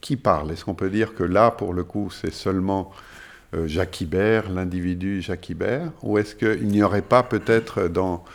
[0.02, 2.92] qui parle Est-ce qu'on peut dire que là, pour le coup, c'est seulement
[3.54, 8.26] euh, Jacques Ibert, l'individu Jacques Ibert Ou est-ce qu'il n'y aurait pas peut-être dans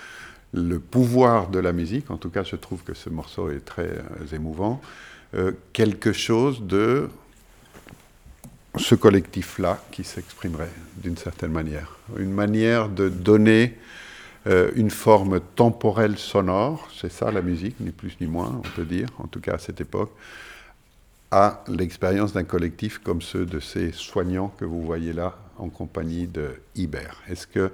[0.54, 3.90] le pouvoir de la musique, en tout cas je trouve que ce morceau est très
[3.90, 4.82] euh, émouvant,
[5.36, 7.10] euh, quelque chose de
[8.78, 12.00] ce collectif-là qui s'exprimerait d'une certaine manière?
[12.18, 13.78] Une manière de donner
[14.46, 18.86] euh, une forme temporelle sonore, c'est ça la musique, ni plus ni moins, on peut
[18.86, 20.12] dire, en tout cas à cette époque,
[21.32, 26.28] à l'expérience d'un collectif comme ceux de ces soignants que vous voyez là en compagnie
[26.28, 27.22] de Ibert.
[27.30, 27.72] Est-ce que,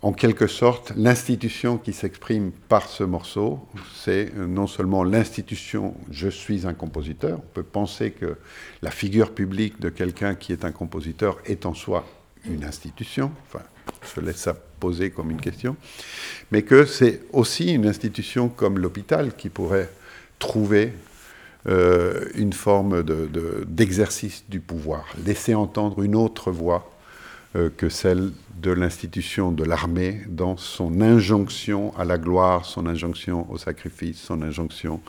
[0.00, 3.60] en quelque sorte, l'institution qui s'exprime par ce morceau,
[3.94, 8.38] c'est non seulement l'institution je suis un compositeur, on peut penser que
[8.80, 12.06] la figure publique de quelqu'un qui est un compositeur est en soi
[12.46, 13.64] une institution, enfin,
[14.14, 15.76] je laisse ça poser comme une question,
[16.50, 19.90] mais que c'est aussi une institution comme l'hôpital qui pourrait
[20.38, 20.92] trouver
[21.68, 23.02] euh, une forme
[23.66, 26.90] d'exercice du pouvoir, laisser entendre une autre voix
[27.56, 33.50] euh, que celle de l'institution de l'armée dans son injonction à la gloire, son injonction
[33.50, 35.00] au sacrifice, son injonction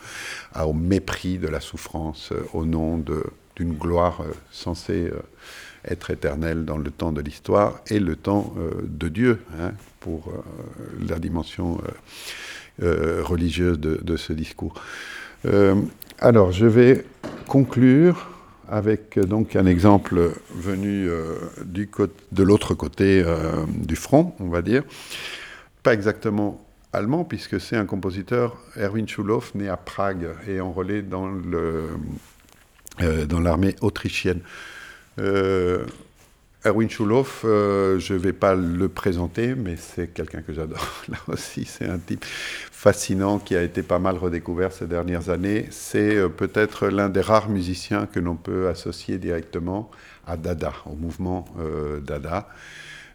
[0.60, 2.98] au mépris de la souffrance euh, au nom
[3.60, 5.12] d'une gloire censée
[5.88, 10.30] être éternel dans le temps de l'histoire et le temps euh, de Dieu, hein, pour
[10.30, 11.80] euh, la dimension
[12.82, 14.74] euh, religieuse de, ce discours.
[16.20, 17.06] alors, je vais
[17.48, 18.30] conclure
[18.70, 21.10] avec donc un exemple venu
[21.66, 21.90] du
[22.32, 23.24] de l'autre côté
[23.68, 24.84] du front, on va dire.
[25.82, 26.64] Pas exactement
[26.94, 31.88] allemand, puisque c'est un compositeur, Erwin Schulhoff, né à Prague et enrôlé dans le,
[33.28, 34.42] dans l'armée autrichienne.
[35.20, 35.86] Euh,
[36.66, 40.86] Erwin Schulhoff, euh, je ne vais pas le présenter, mais c'est quelqu'un que j'adore.
[41.08, 45.68] Là aussi, c'est un type fascinant qui a été pas mal redécouvert ces dernières années.
[45.72, 49.90] C'est euh, peut-être l'un des rares musiciens que l'on peut associer directement
[50.28, 52.50] à Dada, au mouvement euh, Dada.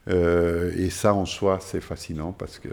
[0.07, 2.69] Et ça, en soi, c'est fascinant parce que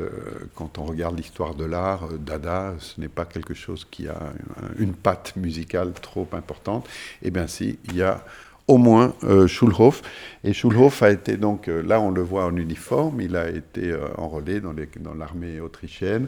[0.55, 4.33] quand on regarde l'histoire de l'art, Dada, ce n'est pas quelque chose qui a
[4.77, 6.89] une patte musicale trop importante.
[7.21, 8.23] Eh bien, si, il y a
[8.71, 10.01] au moins euh, Schulhoff.
[10.43, 13.91] Et Schulhoff a été donc, euh, là on le voit en uniforme, il a été
[13.91, 16.27] euh, enrôlé dans l'armée autrichienne,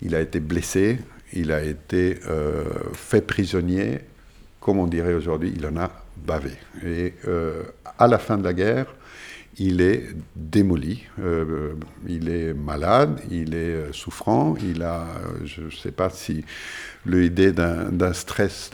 [0.00, 0.98] il a été blessé,
[1.32, 2.20] il a été
[2.92, 4.00] fait prisonnier,
[4.60, 6.52] comme on dirait aujourd'hui, il en a bavé.
[6.84, 7.14] Et
[7.98, 8.86] à la fin de la guerre,
[9.58, 11.04] il est démoli,
[12.08, 15.06] il est malade, il est souffrant, il a,
[15.44, 16.44] je ne sais pas si
[17.06, 18.70] l'idée d'un stress,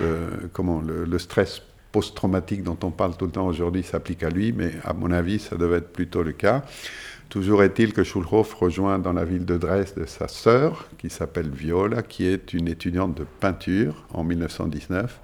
[0.52, 1.62] comment le, le stress
[1.92, 5.38] post-traumatique dont on parle tout le temps aujourd'hui s'applique à lui, mais à mon avis,
[5.38, 6.62] ça devait être plutôt le cas.
[7.28, 12.02] Toujours est-il que Schulhoff rejoint dans la ville de Dresde sa sœur, qui s'appelle Viola,
[12.02, 15.20] qui est une étudiante de peinture en 1919.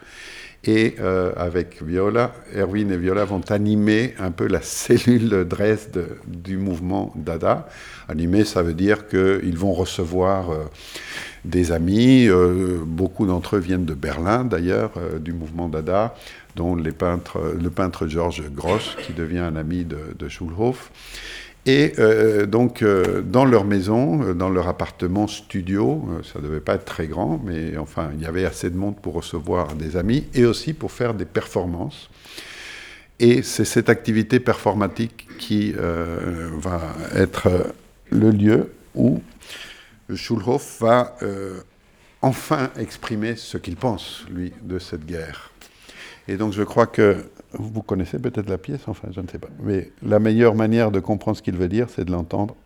[0.67, 6.09] Et euh, avec Viola, Erwin et Viola vont animer un peu la cellule de Dresde
[6.27, 7.69] du mouvement Dada.
[8.09, 10.65] Animer, ça veut dire qu'ils vont recevoir euh,
[11.45, 12.27] des amis.
[12.29, 16.15] Euh, beaucoup d'entre eux viennent de Berlin, d'ailleurs, du mouvement Dada
[16.57, 20.91] dont le peintre Georges Grosch, qui devient un ami de, de Schulhoff.
[21.67, 26.61] Et euh, donc, euh, dans leur maison, euh, dans leur appartement studio, ça ne devait
[26.61, 29.97] pas être très grand, mais enfin, il y avait assez de monde pour recevoir des
[29.97, 32.09] amis et aussi pour faire des performances.
[33.19, 36.83] Et c'est cette activité performatique qui va
[37.15, 37.49] être
[38.11, 39.23] le lieu où
[40.15, 41.17] Schulhoff va
[42.21, 45.51] enfin exprimer ce qu'il pense, lui, de cette guerre.
[46.29, 47.17] Et donc je crois que
[47.53, 49.49] vous connaissez peut-être la pièce, enfin je ne sais pas.
[49.63, 52.57] Mais la meilleure manière de comprendre ce qu'il veut dire, c'est de l'entendre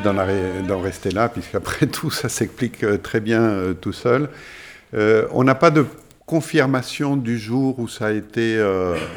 [0.00, 4.28] d'en rester là, puisqu'après tout, ça s'explique euh, très bien euh, tout seul.
[5.32, 5.84] on n'a pas de
[6.26, 8.58] confirmation du jour où ça a été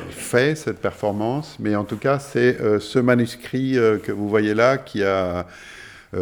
[0.09, 3.73] fait, cette performance, mais en tout cas, c'est ce manuscrit
[4.03, 5.45] que vous voyez là qui a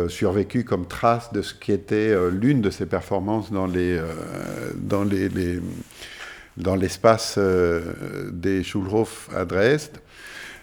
[0.07, 3.99] survécu comme trace de ce qui était l'une de ces performances dans les,
[4.75, 5.29] dans les,
[6.57, 7.39] dans l'espace
[8.31, 9.97] des Schulhof à Dresde.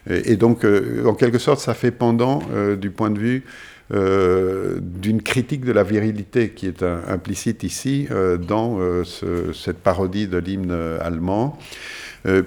[0.09, 3.45] Et, donc, euh, en quelque sorte, ça fait pendant euh, du point de vue
[3.93, 8.09] euh, d'une critique de la virilité qui est implicite ici
[8.47, 11.59] dans cette parodie de l'hymne allemand.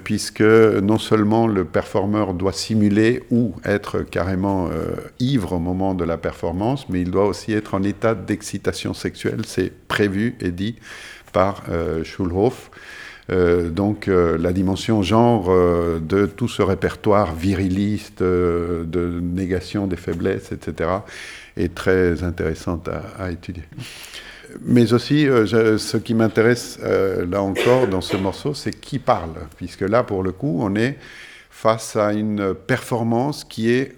[0.04, 4.70] puisque non seulement le performeur doit simuler ou être carrément
[5.18, 9.42] ivre au moment de la performance, mais il doit aussi être en état d'excitation sexuelle.
[9.44, 10.76] C'est prévu et dit
[11.32, 11.64] par
[12.04, 12.70] Schulhoff.
[13.30, 19.96] Euh, donc euh, la dimension genre euh, de tout ce répertoire viriliste, de négation des
[19.96, 20.90] faiblesses, etc.,
[21.56, 23.62] est très intéressante à, étudier.
[24.62, 30.02] Mais aussi, ce qui m'intéresse là encore dans ce morceau, c'est qui parle, puisque là,
[30.02, 30.96] pour le coup, on est
[31.50, 33.94] face à une performance qui est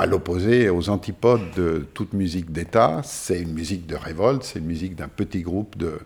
[0.00, 3.02] à l'opposé, aux antipodes de toute musique d'État.
[3.04, 5.98] C'est une musique de révolte, c'est une musique d'un petit groupe de,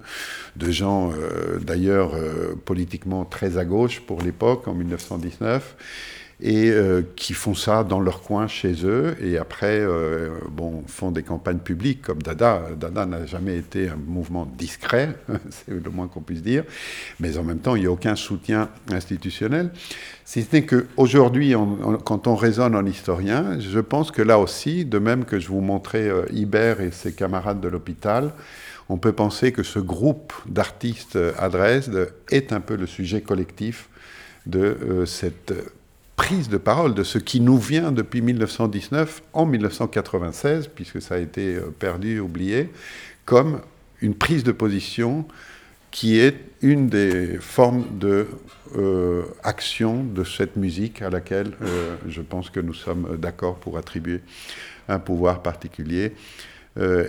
[0.73, 5.77] gens, euh, d'ailleurs euh, politiquement très à gauche pour l'époque, en 1919
[6.41, 9.87] et euh, qui font ça dans leur coin chez eux et après
[10.51, 12.63] bon font des campagnes publiques comme Dada.
[12.79, 15.17] Dada n'a jamais été un mouvement discret,
[15.51, 16.65] c'est le moins qu'on puisse dire,
[17.21, 19.71] mais en même temps il n'y a aucun soutien institutionnel.
[20.25, 21.55] Si ce n'est qu'aujourd'hui,
[22.05, 25.61] quand on raisonne en historien, je pense que là aussi, de même que je vous
[25.61, 26.25] montrais euh,
[26.81, 28.33] et ses camarades de l'hôpital,
[28.89, 33.89] on peut penser que ce groupe d'artistes à Dresde est un peu le sujet collectif
[34.47, 35.53] de euh, cette
[36.17, 41.19] prise de parole, de ce qui nous vient depuis 1919 en 1996, puisque ça a
[41.19, 42.71] été euh, perdu, oublié,
[43.25, 43.61] comme
[44.01, 45.27] une prise de position
[45.91, 48.27] qui est une des formes de
[48.77, 53.79] euh, action de cette musique à laquelle euh, je pense que nous sommes d'accord pour
[53.79, 54.21] attribuer
[54.89, 56.13] un pouvoir particulier,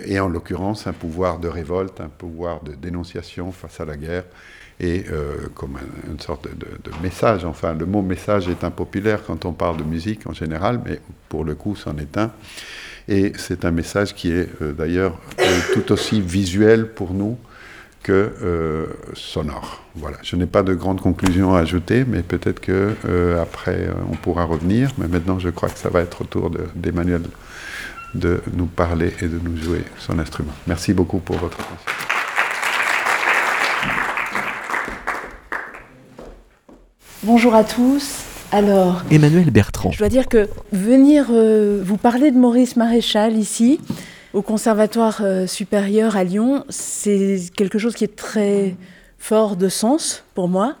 [0.04, 4.22] et en l'occurrence un pouvoir de révolte, un pouvoir de dénonciation face à la guerre,
[4.78, 5.06] et
[5.54, 7.44] comme une sorte de, message.
[7.44, 11.44] Enfin, le mot message est impopulaire quand on parle de musique en général, mais pour
[11.44, 12.30] le coup, c'en est un.
[13.08, 15.18] Et c'est un message qui est d'ailleurs
[15.72, 17.38] tout aussi visuel pour nous
[18.06, 19.82] que euh, sonore.
[19.96, 20.18] Voilà.
[20.22, 24.14] Je n'ai pas de grandes conclusions à ajouter, mais peut-être que euh, après euh, on
[24.14, 24.92] pourra revenir.
[24.98, 27.22] Mais maintenant, je crois que ça va être au tour d'Emmanuel
[28.14, 30.52] de, nous parler et de nous jouer son instrument.
[30.68, 32.15] Merci beaucoup pour votre attention.
[37.26, 38.22] Bonjour à tous.
[38.52, 39.90] Alors, Emmanuel Bertrand.
[39.90, 43.80] Je dois dire que venir vous parler de Maurice Maréchal ici,
[44.32, 48.76] au Conservatoire euh, supérieur à Lyon, c'est quelque chose qui est très
[49.18, 50.76] fort de sens pour moi,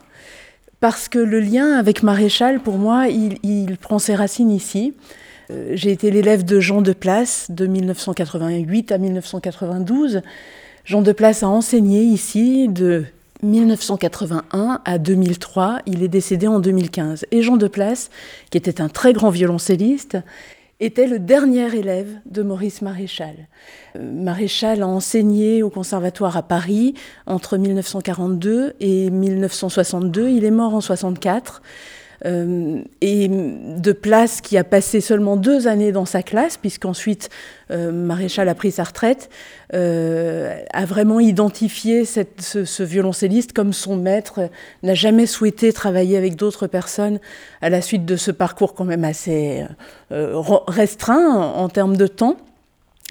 [0.78, 4.94] parce que le lien avec Maréchal, pour moi, il, prend ses racines ici.
[5.50, 10.22] Euh, j'ai été l'élève de Jean de Place de 1988 à 1992.
[10.84, 13.04] Jean de Place a enseigné ici de
[13.42, 15.80] 1981 à 2003.
[15.86, 17.26] Il est décédé en 2015.
[17.30, 18.10] Et Jean de Place,
[18.50, 20.18] qui était un très grand violoncelliste,
[20.78, 23.48] était le dernier élève de Maurice Maréchal.
[23.96, 26.94] Euh, Maréchal a enseigné au conservatoire à Paris
[27.26, 30.28] entre 1942 et 1962.
[30.28, 31.62] Il est mort en 64.
[32.24, 37.28] Euh, et de Place, qui a passé seulement deux années dans sa classe, puisqu'ensuite
[37.70, 39.28] euh, Maréchal a pris sa retraite,
[39.74, 44.48] euh, a vraiment identifié cette, ce, violoncelliste comme son maître,
[44.82, 47.18] n'a jamais souhaité travailler avec d'autres personnes
[47.60, 49.64] à la suite de ce parcours quand même assez
[50.10, 52.36] restreint en termes de temps.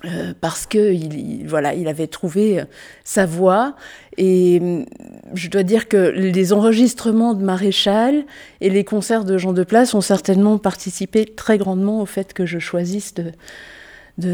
[0.07, 2.65] Euh, parce que il, voilà, il avait trouvé euh,
[3.03, 3.75] sa voix.
[4.17, 4.85] Et mm,
[5.33, 8.25] je dois dire que les enregistrements de Maréchal
[8.61, 12.45] et les concerts de Jean de Place ont certainement participé très grandement au fait que
[12.45, 13.31] je choisisse de,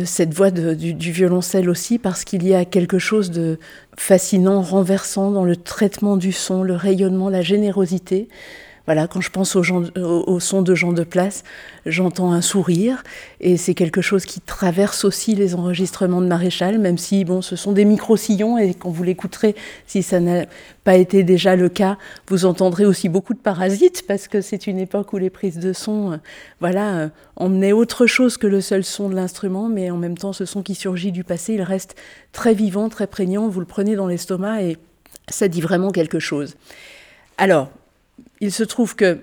[0.05, 3.57] cette voix du, violoncelle aussi, parce qu'il y a quelque chose de
[3.97, 8.27] fascinant, renversant dans le traitement du son, le rayonnement, la générosité.
[8.87, 11.43] Voilà, quand je pense au, son de Jean de Place,
[11.85, 13.03] j'entends un sourire
[13.39, 17.55] et c'est quelque chose qui traverse aussi les enregistrements de Maréchal, même si bon, ce
[17.55, 19.55] sont des micro-sillons et quand vous l'écouterez,
[19.85, 20.45] si ça n'a
[20.83, 24.79] pas été déjà le cas, vous entendrez aussi beaucoup de parasites parce que c'est une
[24.79, 26.17] époque où les prises de son, euh,
[26.59, 30.33] voilà, euh, emmenaient autre chose que le seul son de l'instrument, mais en même temps,
[30.33, 31.95] ce son qui surgit du passé, il reste
[32.31, 33.47] très vivant, très prégnant.
[33.47, 34.77] Vous le prenez dans l'estomac et
[35.27, 36.55] ça dit vraiment quelque chose.
[37.37, 37.69] Alors,
[38.41, 39.19] il se trouve que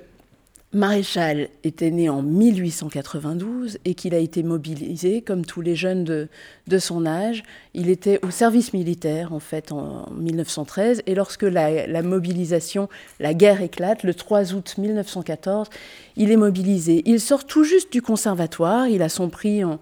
[0.74, 6.78] Maréchal était né en 1892 et qu'il a été mobilisé, comme tous les jeunes de,
[6.78, 7.42] son âge.
[7.72, 11.04] Il était au service militaire, en fait, en 1913.
[11.06, 15.70] Et lorsque la, mobilisation, la guerre éclate, le 3 août 1914,
[16.16, 17.02] il est mobilisé.
[17.06, 19.78] Il sort tout juste du conservatoire, il a son prix en,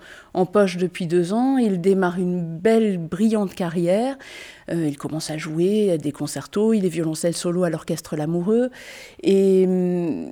[0.47, 4.16] poche depuis deux ans, il démarre une belle, brillante carrière.
[4.70, 8.70] Euh, il commence à jouer des concertos, il est violoncelle solo à l'orchestre L'Amoureux.
[9.24, 10.30] Et hum,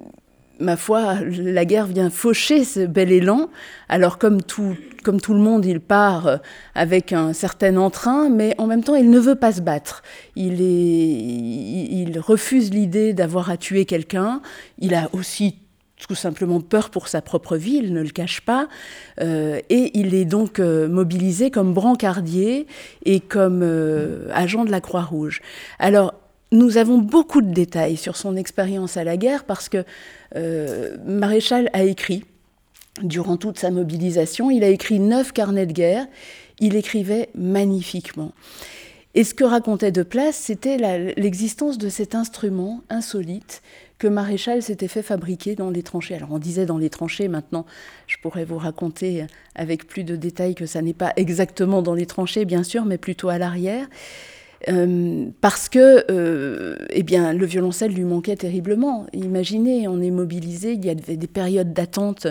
[0.60, 3.50] ma foi, la guerre vient faucher ce bel élan.
[3.88, 6.36] Alors comme tout, comme tout le monde, il part euh,
[6.74, 10.02] avec un certain entrain, mais en même temps, il ne veut pas se battre.
[10.36, 14.40] Il, refuse l'idée d'avoir à tuer quelqu'un.
[14.78, 15.56] Il a aussi
[16.08, 18.68] tout simplement peur pour sa propre vie, il ne le cache pas,
[19.20, 22.66] euh, et il est donc euh, mobilisé comme brancardier
[23.04, 23.62] et comme
[24.32, 25.40] agent de la Croix-Rouge.
[25.78, 26.14] Alors,
[26.54, 29.84] nous avons beaucoup de détails sur son expérience à la guerre parce que
[30.36, 32.24] euh, Maréchal a écrit,
[33.02, 36.06] durant toute sa mobilisation, il a écrit neuf carnets de guerre,
[36.60, 38.32] il écrivait magnifiquement.
[39.16, 40.76] Et ce que racontait De Place, c'était
[41.16, 43.62] l'existence de cet instrument insolite
[43.98, 46.14] que Maréchal s'était fait fabriquer dans les tranchées.
[46.14, 47.66] Alors on disait dans les tranchées, maintenant
[48.06, 49.26] je pourrais vous raconter
[49.56, 52.98] avec plus de détails que ça n'est pas exactement dans les tranchées, bien sûr, mais
[52.98, 53.86] plutôt à l'arrière.
[54.68, 59.06] Euh, parce que euh, eh bien, le violoncelle lui manquait terriblement.
[59.12, 62.26] Imaginez, on est mobilisé, il y avait des périodes d'attente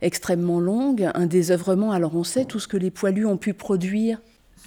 [0.00, 1.92] extrêmement longues, un désœuvrement.
[1.92, 4.20] Alors on sait tout ce que les poilus ont pu produire.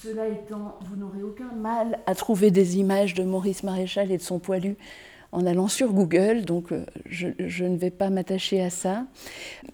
[0.04, 4.22] Cela étant, vous n'aurez aucun mal à trouver des images de Maurice Maréchal et de
[4.22, 4.76] son poilu
[5.32, 9.06] en allant sur Google, donc euh, je, ne vais pas m'attacher à ça.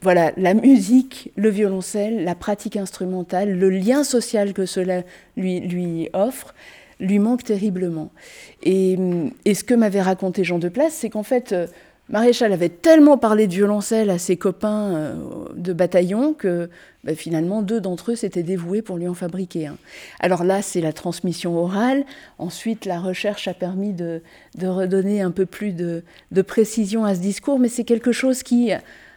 [0.01, 5.03] Voilà, la musique, le violoncelle, la pratique instrumentale, le lien social que cela
[5.35, 6.55] lui offre,
[7.03, 8.11] lui manque terriblement.
[8.63, 8.97] Et,
[9.45, 11.67] ce que m'avait raconté Jean de Place, c'est qu'en fait, euh,
[12.09, 15.15] Maréchal avait tellement parlé de violoncelle à ses copains euh,
[15.55, 16.69] de bataillon que
[17.03, 19.77] ben, finalement deux d'entre eux s'étaient dévoués pour lui en fabriquer un.
[20.19, 22.05] Alors là, c'est la transmission orale.
[22.39, 24.21] Ensuite, la recherche a permis de,
[24.61, 26.03] redonner un peu plus de,
[26.41, 28.71] précision à ce discours, mais c'est quelque chose qui,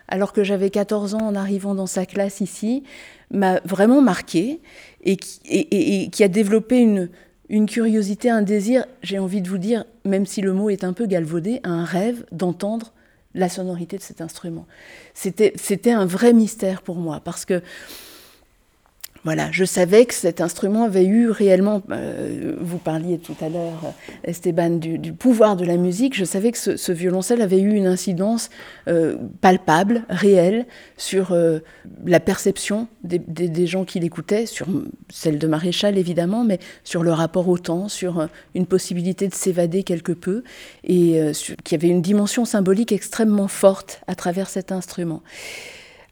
[0.09, 2.85] alors que j'avais 14 ans en arrivant dans sa classe ici,
[3.31, 4.61] m'a vraiment marqué
[5.03, 7.09] et qui, a développé une,
[7.49, 10.93] une curiosité, un désir, j'ai envie de vous dire, même si le mot est un
[10.93, 12.93] peu galvaudé, un rêve d'entendre
[13.35, 14.67] la sonorité de cet instrument.
[15.15, 17.63] C'était un vrai mystère pour moi, parce que
[19.27, 23.83] voilà, je savais que cet instrument avait eu réellement, euh, vous parliez tout à l'heure,
[23.85, 23.91] euh,
[24.23, 28.51] Esteban, du, pouvoir de la musique, je savais que ce, violoncelle avait eu une incidence
[28.87, 30.65] euh, palpable, réelle,
[30.97, 31.37] sur
[32.05, 34.69] la perception des, gens qui l'écoutaient, sur
[35.13, 39.83] celle de Maréchal évidemment, mais sur le rapport au temps, sur une possibilité de s'évader
[39.83, 40.45] quelque peu,
[40.85, 41.21] et
[41.65, 45.21] qui avait une dimension symbolique extrêmement forte à travers cet instrument.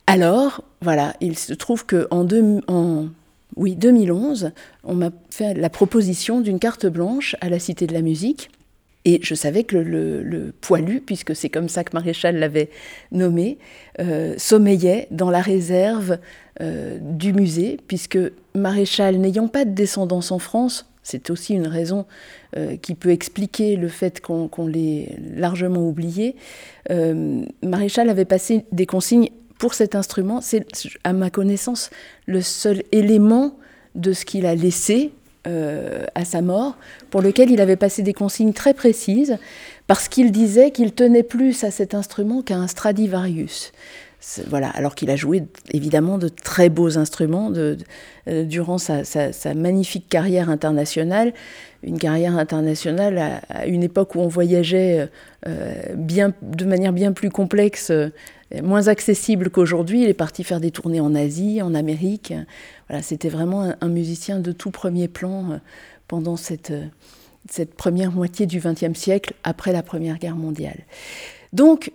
[0.07, 2.27] Alors, voilà, il se trouve qu'en
[2.69, 3.07] en,
[3.57, 4.51] oui, 2011,
[4.85, 8.51] on m'a fait la proposition d'une carte blanche à la Cité de la Musique.
[9.07, 12.71] Et je savais que le, poilu, puisque c'est comme ça que Maréchal l'avait
[13.13, 13.59] nommé,
[14.01, 16.19] euh, sommeillait dans la réserve
[16.63, 18.19] euh, du musée, puisque
[18.55, 22.07] Maréchal, n'ayant pas de descendance en France, c'est aussi une raison
[22.57, 26.37] euh, qui peut expliquer le fait qu'on l'ait largement oublié,
[27.63, 29.29] Maréchal avait passé des consignes
[29.65, 30.67] pour cet instrument, c'est
[31.05, 31.89] à ma connaissance
[32.27, 33.57] le seul élément
[33.95, 35.13] de ce qu'il a laissé
[35.47, 36.77] euh, à sa mort,
[37.09, 39.39] pour lequel il avait passé des consignes très précises,
[39.87, 43.73] parce qu'il disait qu'il tenait plus à cet instrument qu'à un Stradivarius.
[44.49, 47.77] Voilà, alors qu'il a joué évidemment de très beaux instruments euh,
[48.45, 49.03] durant sa,
[49.55, 51.33] magnifique carrière internationale,
[51.83, 55.09] une carrière internationale à, une époque où on voyageait
[55.47, 57.91] euh, bien, de manière bien plus complexe
[58.63, 60.03] moins accessible qu'aujourd'hui.
[60.03, 62.33] Il est parti faire des tournées en Asie, en Amérique.
[62.89, 65.57] Voilà, c'était vraiment un, musicien de tout premier plan euh,
[66.09, 66.87] pendant cette, euh,
[67.49, 70.81] cette première moitié du XXe siècle, après la Première Guerre mondiale.
[71.53, 71.93] Donc,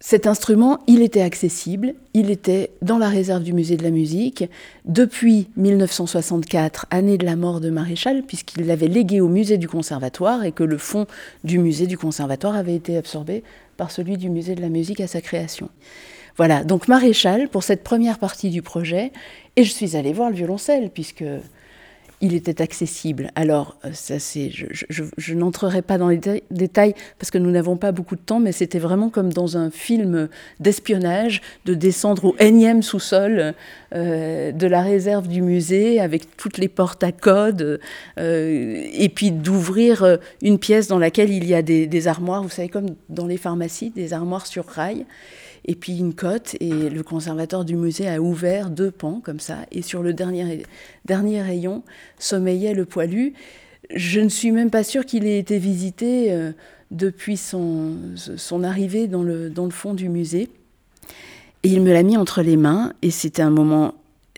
[0.00, 4.44] cet instrument, il était accessible, il était dans la réserve du musée de la musique
[4.84, 10.44] depuis 1964, année de la mort de Maréchal, puisqu'il l'avait légué au musée du conservatoire
[10.44, 11.06] et que le fonds
[11.42, 13.42] du musée du conservatoire avait été absorbé
[13.78, 15.70] par celui du musée de la musique à sa création.
[16.36, 19.12] Voilà, donc Maréchal pour cette première partie du projet,
[19.56, 21.24] et je suis allée voir le violoncelle, puisque
[22.20, 23.30] il était accessible.
[23.34, 27.92] Alors, euh, ça, c'est, je, n'entrerai pas dans les détails parce que nous n'avons pas
[27.92, 32.82] beaucoup de temps, mais c'était vraiment comme dans un film d'espionnage, de descendre au énième
[32.82, 33.54] sous-sol
[33.94, 37.80] euh, de la réserve du musée avec toutes les portes à code,
[38.18, 42.48] euh, et puis d'ouvrir une pièce dans laquelle il y a des, des, armoires, vous
[42.48, 45.06] savez, comme dans les pharmacies, des armoires sur rail
[45.68, 46.56] et puis une cote.
[46.58, 49.58] Et le conservateur du musée a ouvert deux pans comme ça.
[49.70, 50.64] Et sur le dernier,
[51.04, 51.84] dernier rayon
[52.18, 53.34] sommeillait le poilu.
[53.94, 56.52] Je ne suis même pas sûre qu'il ait été visité euh,
[56.90, 60.48] depuis son, son arrivée dans le, dans le fond du musée.
[61.62, 62.94] Et il me l'a mis entre les mains.
[63.02, 63.94] Et c'était un moment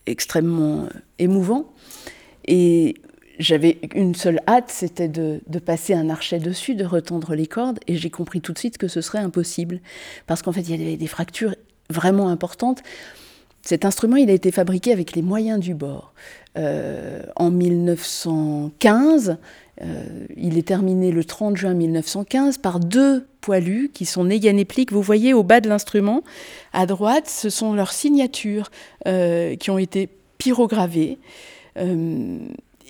[0.06, 0.88] extrêmement
[1.20, 1.72] émouvant.
[2.46, 2.96] Et
[3.40, 7.96] j'avais une seule hâte, c'était de, passer un archet dessus, de retendre les cordes, et
[7.96, 9.80] j'ai compris tout de suite que ce serait impossible,
[10.26, 11.54] parce qu'en fait, il y avait des fractures
[11.88, 12.82] vraiment importantes.
[13.62, 16.12] Cet instrument, il a été fabriqué avec les moyens du bord.
[16.58, 19.38] Euh, en 1915,
[19.82, 20.04] euh,
[20.36, 24.92] il est terminé le 30 juin 1915 par deux poilus qui sont Néganépliques.
[24.92, 26.22] Vous voyez au bas de l'instrument,
[26.72, 28.70] à droite, ce sont leurs signatures
[29.06, 31.18] euh, qui ont été pyrogravées.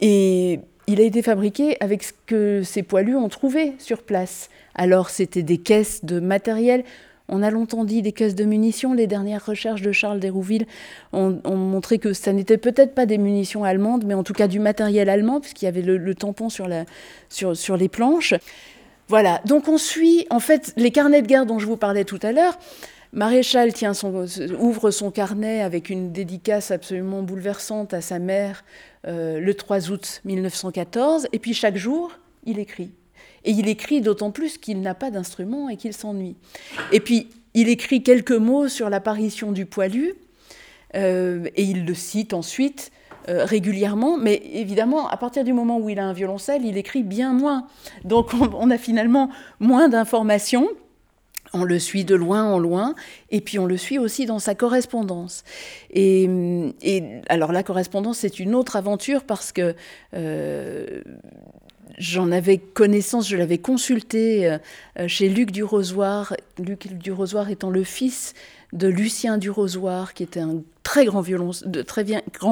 [0.00, 4.48] Et il a été fabriqué avec ce que ces poilus ont trouvé sur place.
[4.74, 6.84] Alors c'était des caisses de matériel.
[7.28, 8.92] On a longtemps dit des caisses de munitions.
[8.92, 10.66] Les dernières recherches de Charles Desrouville
[11.12, 14.58] ont, montré que ça n'était peut-être pas des munitions allemandes, mais en tout cas du
[14.58, 16.68] matériel allemand, puisqu'il y avait le, tampon sur,
[17.28, 18.34] sur, les planches.
[19.06, 22.18] Voilà, donc on suit en fait les carnets de guerre dont je vous parlais tout
[22.22, 22.58] à l'heure.
[23.12, 24.24] Maréchal tient son,
[24.58, 28.64] ouvre son carnet avec une dédicace absolument bouleversante à sa mère
[29.04, 32.12] le 3 août 1914, et puis chaque jour,
[32.44, 32.90] il écrit.
[33.44, 36.36] Et il écrit d'autant plus qu'il n'a pas d'instrument et qu'il s'ennuie.
[36.92, 40.14] Et puis, il écrit quelques mots sur l'apparition du poilu,
[40.94, 42.90] euh, et il le cite ensuite
[43.28, 47.02] euh, régulièrement, mais évidemment, à partir du moment où il a un violoncelle, il écrit
[47.02, 47.66] bien moins.
[48.04, 50.68] Donc, on a finalement moins d'informations.
[51.52, 52.94] On le suit de loin en loin,
[53.30, 55.44] et puis on le suit aussi dans sa correspondance.
[55.90, 56.28] Et,
[57.28, 59.74] alors la correspondance, c'est une autre aventure parce que
[60.14, 61.00] euh,
[61.98, 64.56] j'en avais connaissance, je l'avais consulté
[65.06, 68.34] chez Luc du Rosoir, Luc du Rosoir étant le fils
[68.72, 71.22] de Lucien du Rosoir, qui était un très grand,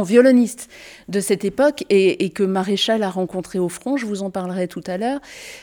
[0.04, 0.68] violoniste
[1.08, 4.84] de cette époque et, que Maréchal a rencontré au front, je vous en parlerai tout
[4.86, 5.18] à l'heure.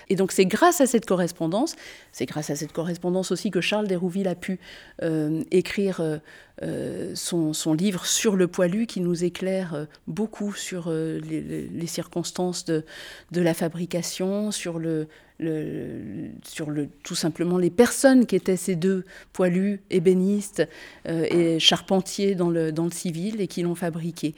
[0.09, 1.77] Et donc c'est grâce à cette correspondance,
[2.11, 4.59] c'est grâce à cette correspondance aussi que Charles Dérouville a pu
[5.03, 6.17] euh, écrire euh,
[6.63, 12.83] euh, son, livre sur le poilu qui nous éclaire beaucoup sur les, circonstances de,
[13.31, 15.07] la fabrication, sur le,
[15.39, 20.67] sur le, tout simplement les personnes qui étaient ces deux poilus, ébénistes
[21.07, 24.33] euh, et charpentiers dans le, dans le civil et qui l'ont fabriqué.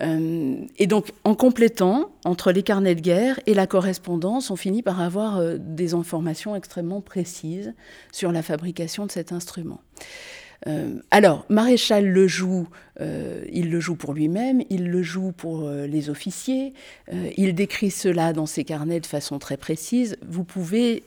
[0.00, 4.82] Euh, et donc, en complétant, entre les carnets de guerre et la correspondance, on finit
[4.82, 7.72] par avoir euh, des informations extrêmement précises
[8.12, 9.80] sur la fabrication de cet instrument.
[10.66, 12.68] Euh, alors, Maréchal le joue,
[13.00, 16.72] euh, il le joue pour lui-même, il le joue pour euh, les officiers,
[17.36, 20.16] il décrit cela dans ses carnets de façon très précise.
[20.26, 21.02] Vous pouvez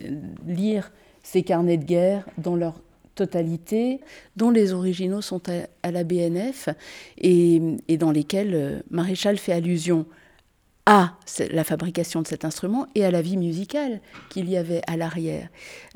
[0.46, 0.92] lire
[1.22, 2.80] ces carnets de guerre dans leur
[3.14, 4.00] totalité,
[4.36, 5.42] dont les originaux sont
[5.82, 6.70] à, la BNF
[7.18, 7.60] et
[7.98, 10.06] dans lesquels Maréchal fait allusion
[10.86, 11.14] à
[11.50, 15.48] la fabrication de cet instrument et à la vie musicale qu'il y avait à l'arrière.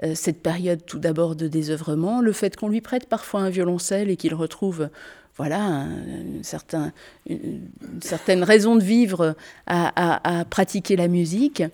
[0.03, 4.11] Euh, cette période tout d'abord de désœuvrement, le fait qu'on lui prête parfois un violoncelle
[4.11, 4.89] et qu'il retrouve
[5.37, 6.93] voilà, une, certain,
[7.29, 7.69] une,
[8.01, 9.35] certaine raison de vivre
[9.67, 11.65] à pratiquer la musique.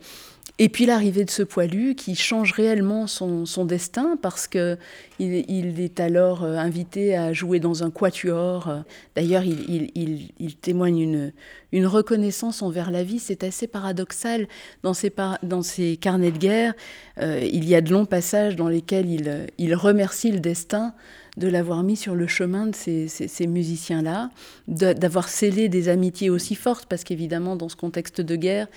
[0.63, 4.77] Et puis l'arrivée de ce poilu qui change réellement son, destin parce qu'il
[5.19, 8.71] il est alors euh, invité à jouer dans un quatuor.
[9.17, 11.33] D'ailleurs, il, témoigne
[11.73, 13.19] une, reconnaissance envers la vie.
[13.19, 14.49] C'est assez paradoxal
[14.83, 16.75] dans ses, carnets de guerre.
[17.17, 19.09] Euh, il y a de longs passages dans lesquels
[19.57, 20.93] il remercie le destin
[21.41, 24.31] de l'avoir mis sur le chemin de ces, musiciens-là,
[24.69, 28.69] d'avoir scellé des amitiés aussi fortes, parce qu'évidemment, dans ce contexte de guerre,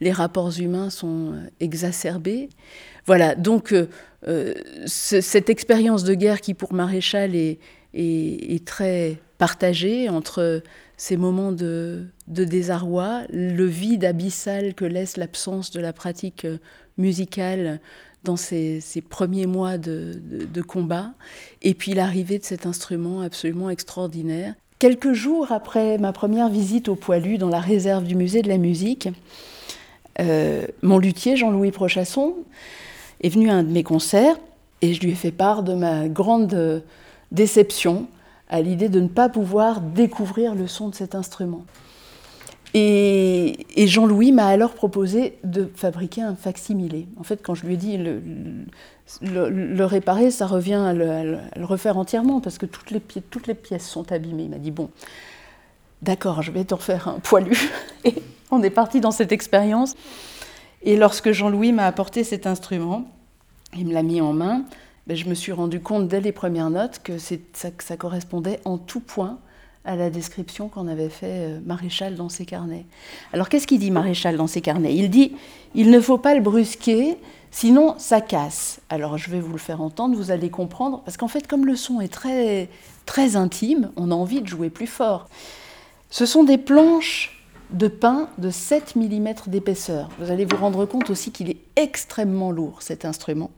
[0.00, 2.48] les rapports humains sont euh, exacerbés.
[3.06, 3.88] Voilà, donc euh,
[4.28, 4.54] euh,
[4.86, 7.58] cette expérience de guerre qui, pour Maréchal, est,
[8.64, 10.62] très partagée entre
[10.96, 16.46] ces moments de, désarroi, le vide abyssal que laisse l'absence de la pratique
[16.96, 17.80] musicale
[18.24, 21.12] dans ces, premiers mois de, combat,
[21.62, 24.54] et puis l'arrivée de cet instrument absolument extraordinaire.
[24.78, 28.58] Quelques jours après ma première visite au Poilu dans la réserve du musée de la
[28.58, 29.08] musique,
[30.20, 32.34] euh, mon luthier Jean-Louis Prochasson
[33.22, 34.36] est venu à un de mes concerts
[34.82, 36.82] et je lui ai fait part de ma grande
[37.30, 38.06] déception
[38.48, 41.64] à l'idée de ne pas pouvoir découvrir le son de cet instrument.
[42.74, 47.06] Et, Jean-Louis m'a alors proposé de fabriquer un facsimilé.
[47.18, 52.40] En fait, quand je lui ai dit le, réparer, ça revient à le, refaire entièrement,
[52.40, 54.44] parce que toutes les, pièces sont abîmées.
[54.44, 54.90] Il m'a dit, bon,
[56.00, 57.56] d'accord, je vais te refaire un poilu.
[58.04, 58.14] Et
[58.50, 59.94] on est parti dans cette expérience.
[60.82, 63.04] Et lorsque Jean-Louis m'a apporté cet instrument,
[63.76, 64.64] il me l'a mis en main,
[65.06, 69.00] ben, je me suis rendu compte dès les premières notes que ça correspondait en tout
[69.00, 69.38] point
[69.84, 72.86] à la description qu'en avait fait euh, Maréchal dans ses carnets.
[73.32, 74.94] Alors qu'est-ce qu'il dit Maréchal dans ses carnets?
[74.94, 75.32] Il dit
[75.74, 77.16] il ne faut pas le brusquer,
[77.50, 78.80] sinon ça casse.
[78.88, 81.76] Alors je vais vous le faire entendre, vous allez comprendre, parce qu'en fait comme le
[81.76, 82.68] son est très
[83.06, 85.28] très intime, on a envie de jouer plus fort.
[86.10, 87.38] Ce sont des planches
[87.72, 90.10] de pin de 7 mm d'épaisseur.
[90.18, 93.50] Vous allez vous rendre compte aussi qu'il est extrêmement lourd cet instrument.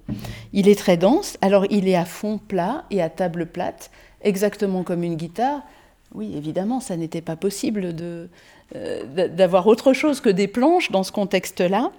[0.52, 3.90] Il est très dense, alors il est à fond plat et à table plate,
[4.22, 5.62] exactement comme une guitare,
[6.14, 8.26] oui, évidemment, ça n'était pas possible euh,
[9.28, 11.90] d'avoir autre chose que des planches dans ce contexte-là.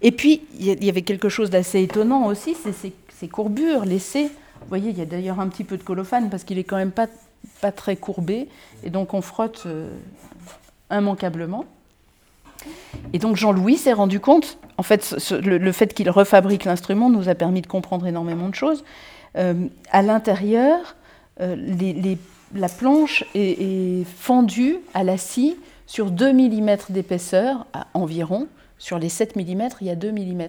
[0.00, 4.24] Et puis, il y avait quelque chose d'assez étonnant aussi, c'est ces, courbures laissées.
[4.60, 6.76] Vous voyez, il y a d'ailleurs un petit peu de colophane parce qu'il est quand
[6.76, 7.06] même pas,
[7.60, 8.48] pas très courbé.
[8.82, 9.88] Et donc, on frotte euh,
[10.90, 11.64] immanquablement.
[13.12, 17.36] Et donc, Jean-Louis s'est rendu compte, en fait, le, fait qu'il refabrique l'instrument nous a
[17.36, 18.84] permis de comprendre énormément de choses.
[19.36, 20.96] Euh, à l'intérieur,
[21.40, 22.18] les, les
[22.54, 28.48] la planche est, fendue à la scie sur 2 mm d'épaisseur environ.
[28.78, 30.48] Sur les 7 mm, il y a 2 mm.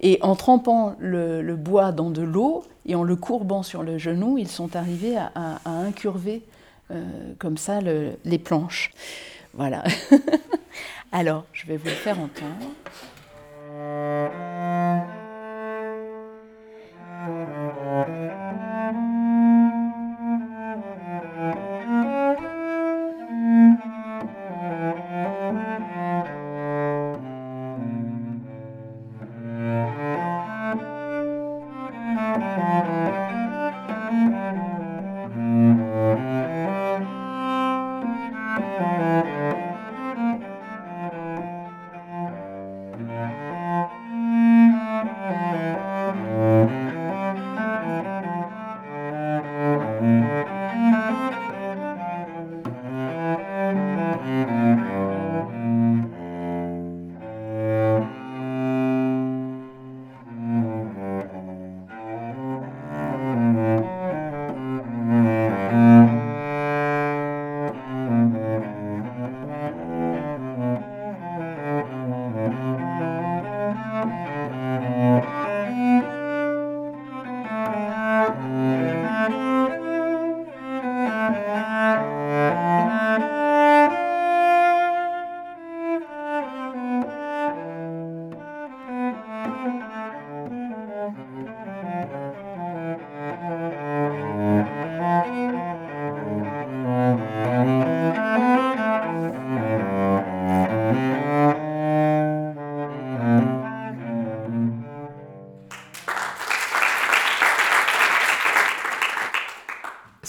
[0.00, 4.36] Et en trempant le, bois dans de l'eau et en le courbant sur le genou,
[4.36, 6.42] ils sont arrivés à, incurver
[6.90, 7.02] euh,
[7.38, 8.92] comme ça les planches.
[9.54, 9.84] Voilà.
[11.12, 12.72] Alors, je vais vous le faire entendre.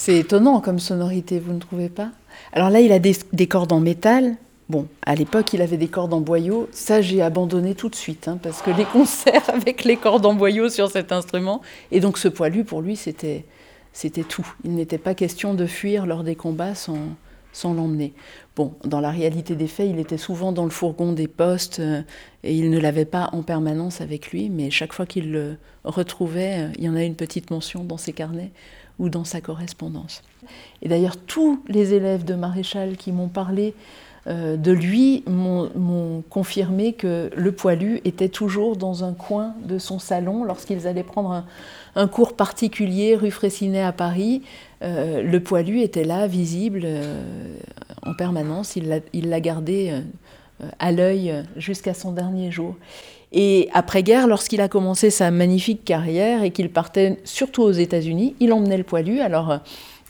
[0.06, 2.10] C'est étonnant comme sonorité, vous ne trouvez pas?
[2.52, 4.36] Alors là, il a des, cordes en métal.
[4.68, 6.68] Bon, à l'époque, il avait des cordes en boyau.
[6.74, 10.34] Ça, j'ai abandonné tout de suite, hein, parce que les concerts avec les cordes en
[10.34, 11.62] boyau sur cet instrument.
[11.94, 13.46] Et donc, ce poilu, pour lui, c'était,
[13.94, 14.46] c'était tout.
[14.66, 16.98] Il n'était pas question de fuir lors des combats sans,
[17.54, 18.14] sans l'emmener.
[18.56, 22.02] Bon, dans la réalité des faits, il était souvent dans le fourgon des postes euh,
[22.44, 26.66] et il ne l'avait pas en permanence avec lui, mais chaque fois qu'il le retrouvait,
[26.66, 28.52] euh, il y en a une petite mention dans ses carnets
[29.00, 30.22] ou dans sa correspondance.
[30.82, 33.74] Et d'ailleurs, tous les élèves de Maréchal qui m'ont parlé
[34.26, 40.00] euh, de lui m'ont confirmé que le poilu était toujours dans un coin de son
[40.00, 41.44] salon lorsqu'ils allaient prendre
[41.96, 44.42] un, cours particulier rue Fraissinet à Paris.
[44.84, 47.56] Euh, le poilu était là, visible euh,
[48.04, 48.76] en permanence.
[48.76, 50.02] Il l'a gardé
[50.80, 52.76] à l'œil jusqu'à son dernier jour.
[53.34, 58.54] Et après-guerre, lorsqu'il a commencé sa magnifique carrière et qu'il partait surtout aux États-Unis, il
[58.54, 59.22] emmenait le poilu.
[59.22, 59.58] Alors, euh,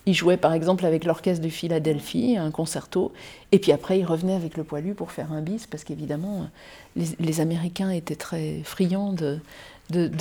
[0.06, 3.14] il jouait par exemple avec l'orchestre de Philadelphie, un concerto,
[3.54, 6.50] et puis après il revenait avec le poilu pour faire un bis, parce qu'évidemment,
[6.98, 9.40] les, Américains étaient très friands de,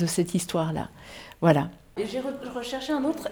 [0.07, 0.87] cette histoire-là.
[1.41, 1.69] Voilà.
[1.95, 2.21] Et j'ai
[2.55, 3.29] recherché un autre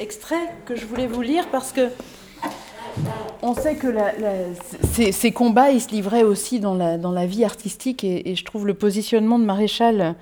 [0.00, 1.88] extrait que je voulais vous lire parce que
[3.42, 3.94] on sait que
[5.12, 9.38] ces, combats, ils se livraient aussi dans la, vie artistique et, je trouve le positionnement
[9.38, 10.16] de Maréchal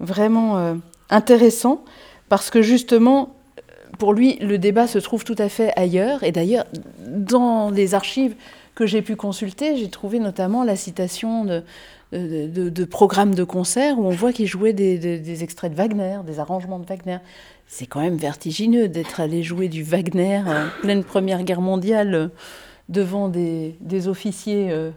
[0.00, 0.74] vraiment euh,
[1.10, 1.84] intéressant
[2.30, 3.36] parce que justement,
[3.98, 6.22] pour lui, le débat se trouve tout à fait ailleurs.
[6.22, 6.64] Et d'ailleurs,
[6.98, 8.36] dans les archives
[8.78, 11.64] que j'ai pu consulter, j'ai trouvé notamment la citation de,
[12.12, 16.38] de, programmes de concerts où on voit qu'il jouait des, des, extraits de Wagner, des
[16.38, 17.18] arrangements de Wagner
[17.68, 22.28] c'est quand même vertigineux d'être allé jouer du Wagner en pleine Première Guerre mondiale euh,
[22.88, 23.74] devant des,
[24.08, 24.90] officiers euh,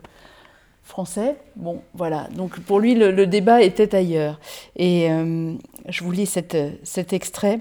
[0.84, 1.36] français.
[1.56, 2.30] Bon, voilà.
[2.36, 4.40] Donc pour lui, le, débat était ailleurs.
[4.78, 5.54] Et euh,
[5.90, 7.60] je vous lis cet extrait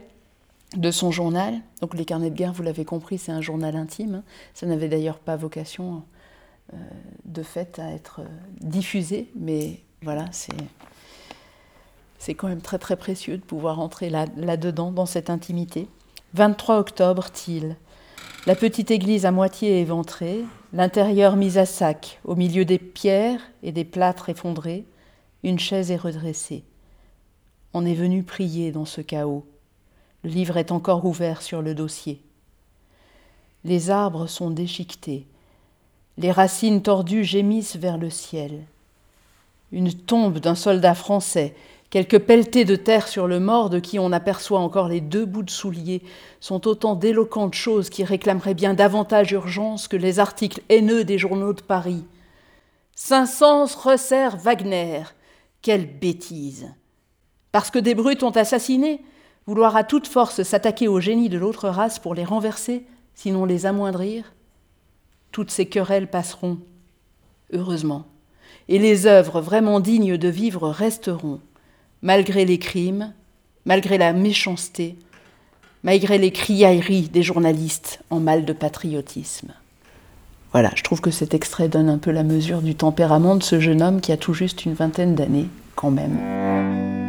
[0.76, 1.60] de son journal.
[1.80, 4.22] Donc les carnets de guerre, vous l'avez compris, c'est un journal intime.
[4.54, 6.02] Ça n'avait d'ailleurs pas vocation
[7.24, 8.20] de fait à être
[8.60, 10.54] diffusé, mais voilà, c'est
[12.20, 15.88] c'est quand même très très précieux de pouvoir entrer là-dedans, dans cette intimité.
[16.34, 17.76] 23 octobre, Thiel.
[18.46, 20.44] La petite église à moitié éventrée,
[20.74, 24.86] l'intérieur mis à sac, au milieu des pierres et des plâtres effondrés,
[25.42, 26.62] une chaise est redressée.
[27.72, 29.46] On est venu prier dans ce chaos.
[30.24, 32.20] Le livre est encore ouvert sur le dossier.
[33.64, 35.26] Les arbres sont déchiquetés.
[36.18, 38.64] Les racines tordues gémissent vers le ciel.
[39.72, 41.54] Une tombe d'un soldat français
[41.90, 45.42] Quelques pelletés de terre sur le mort, de qui on aperçoit encore les deux bouts
[45.42, 46.02] de souliers,
[46.38, 51.52] sont autant d'éloquentes choses qui réclameraient bien davantage urgence que les articles haineux des journaux
[51.52, 52.04] de Paris.
[52.94, 55.02] Saint-Saëns resserre Wagner.
[55.62, 56.72] Quelle bêtise
[57.50, 59.02] Parce que des brutes ont assassiné
[59.50, 62.86] Vouloir à toute force s'attaquer aux génies de l'autre race pour les renverser,
[63.16, 64.32] sinon les amoindrir
[65.32, 66.58] Toutes ces querelles passeront,
[67.52, 68.06] heureusement,
[68.68, 71.40] et les œuvres vraiment dignes de vivre resteront
[72.00, 73.12] malgré les crimes,
[73.64, 74.94] malgré la méchanceté,
[75.82, 79.52] malgré les criailleries des journalistes en mal de patriotisme.
[80.52, 83.58] Voilà, je trouve que cet extrait donne un peu la mesure du tempérament de ce
[83.58, 86.99] jeune homme qui a tout juste une vingtaine d'années, quand même.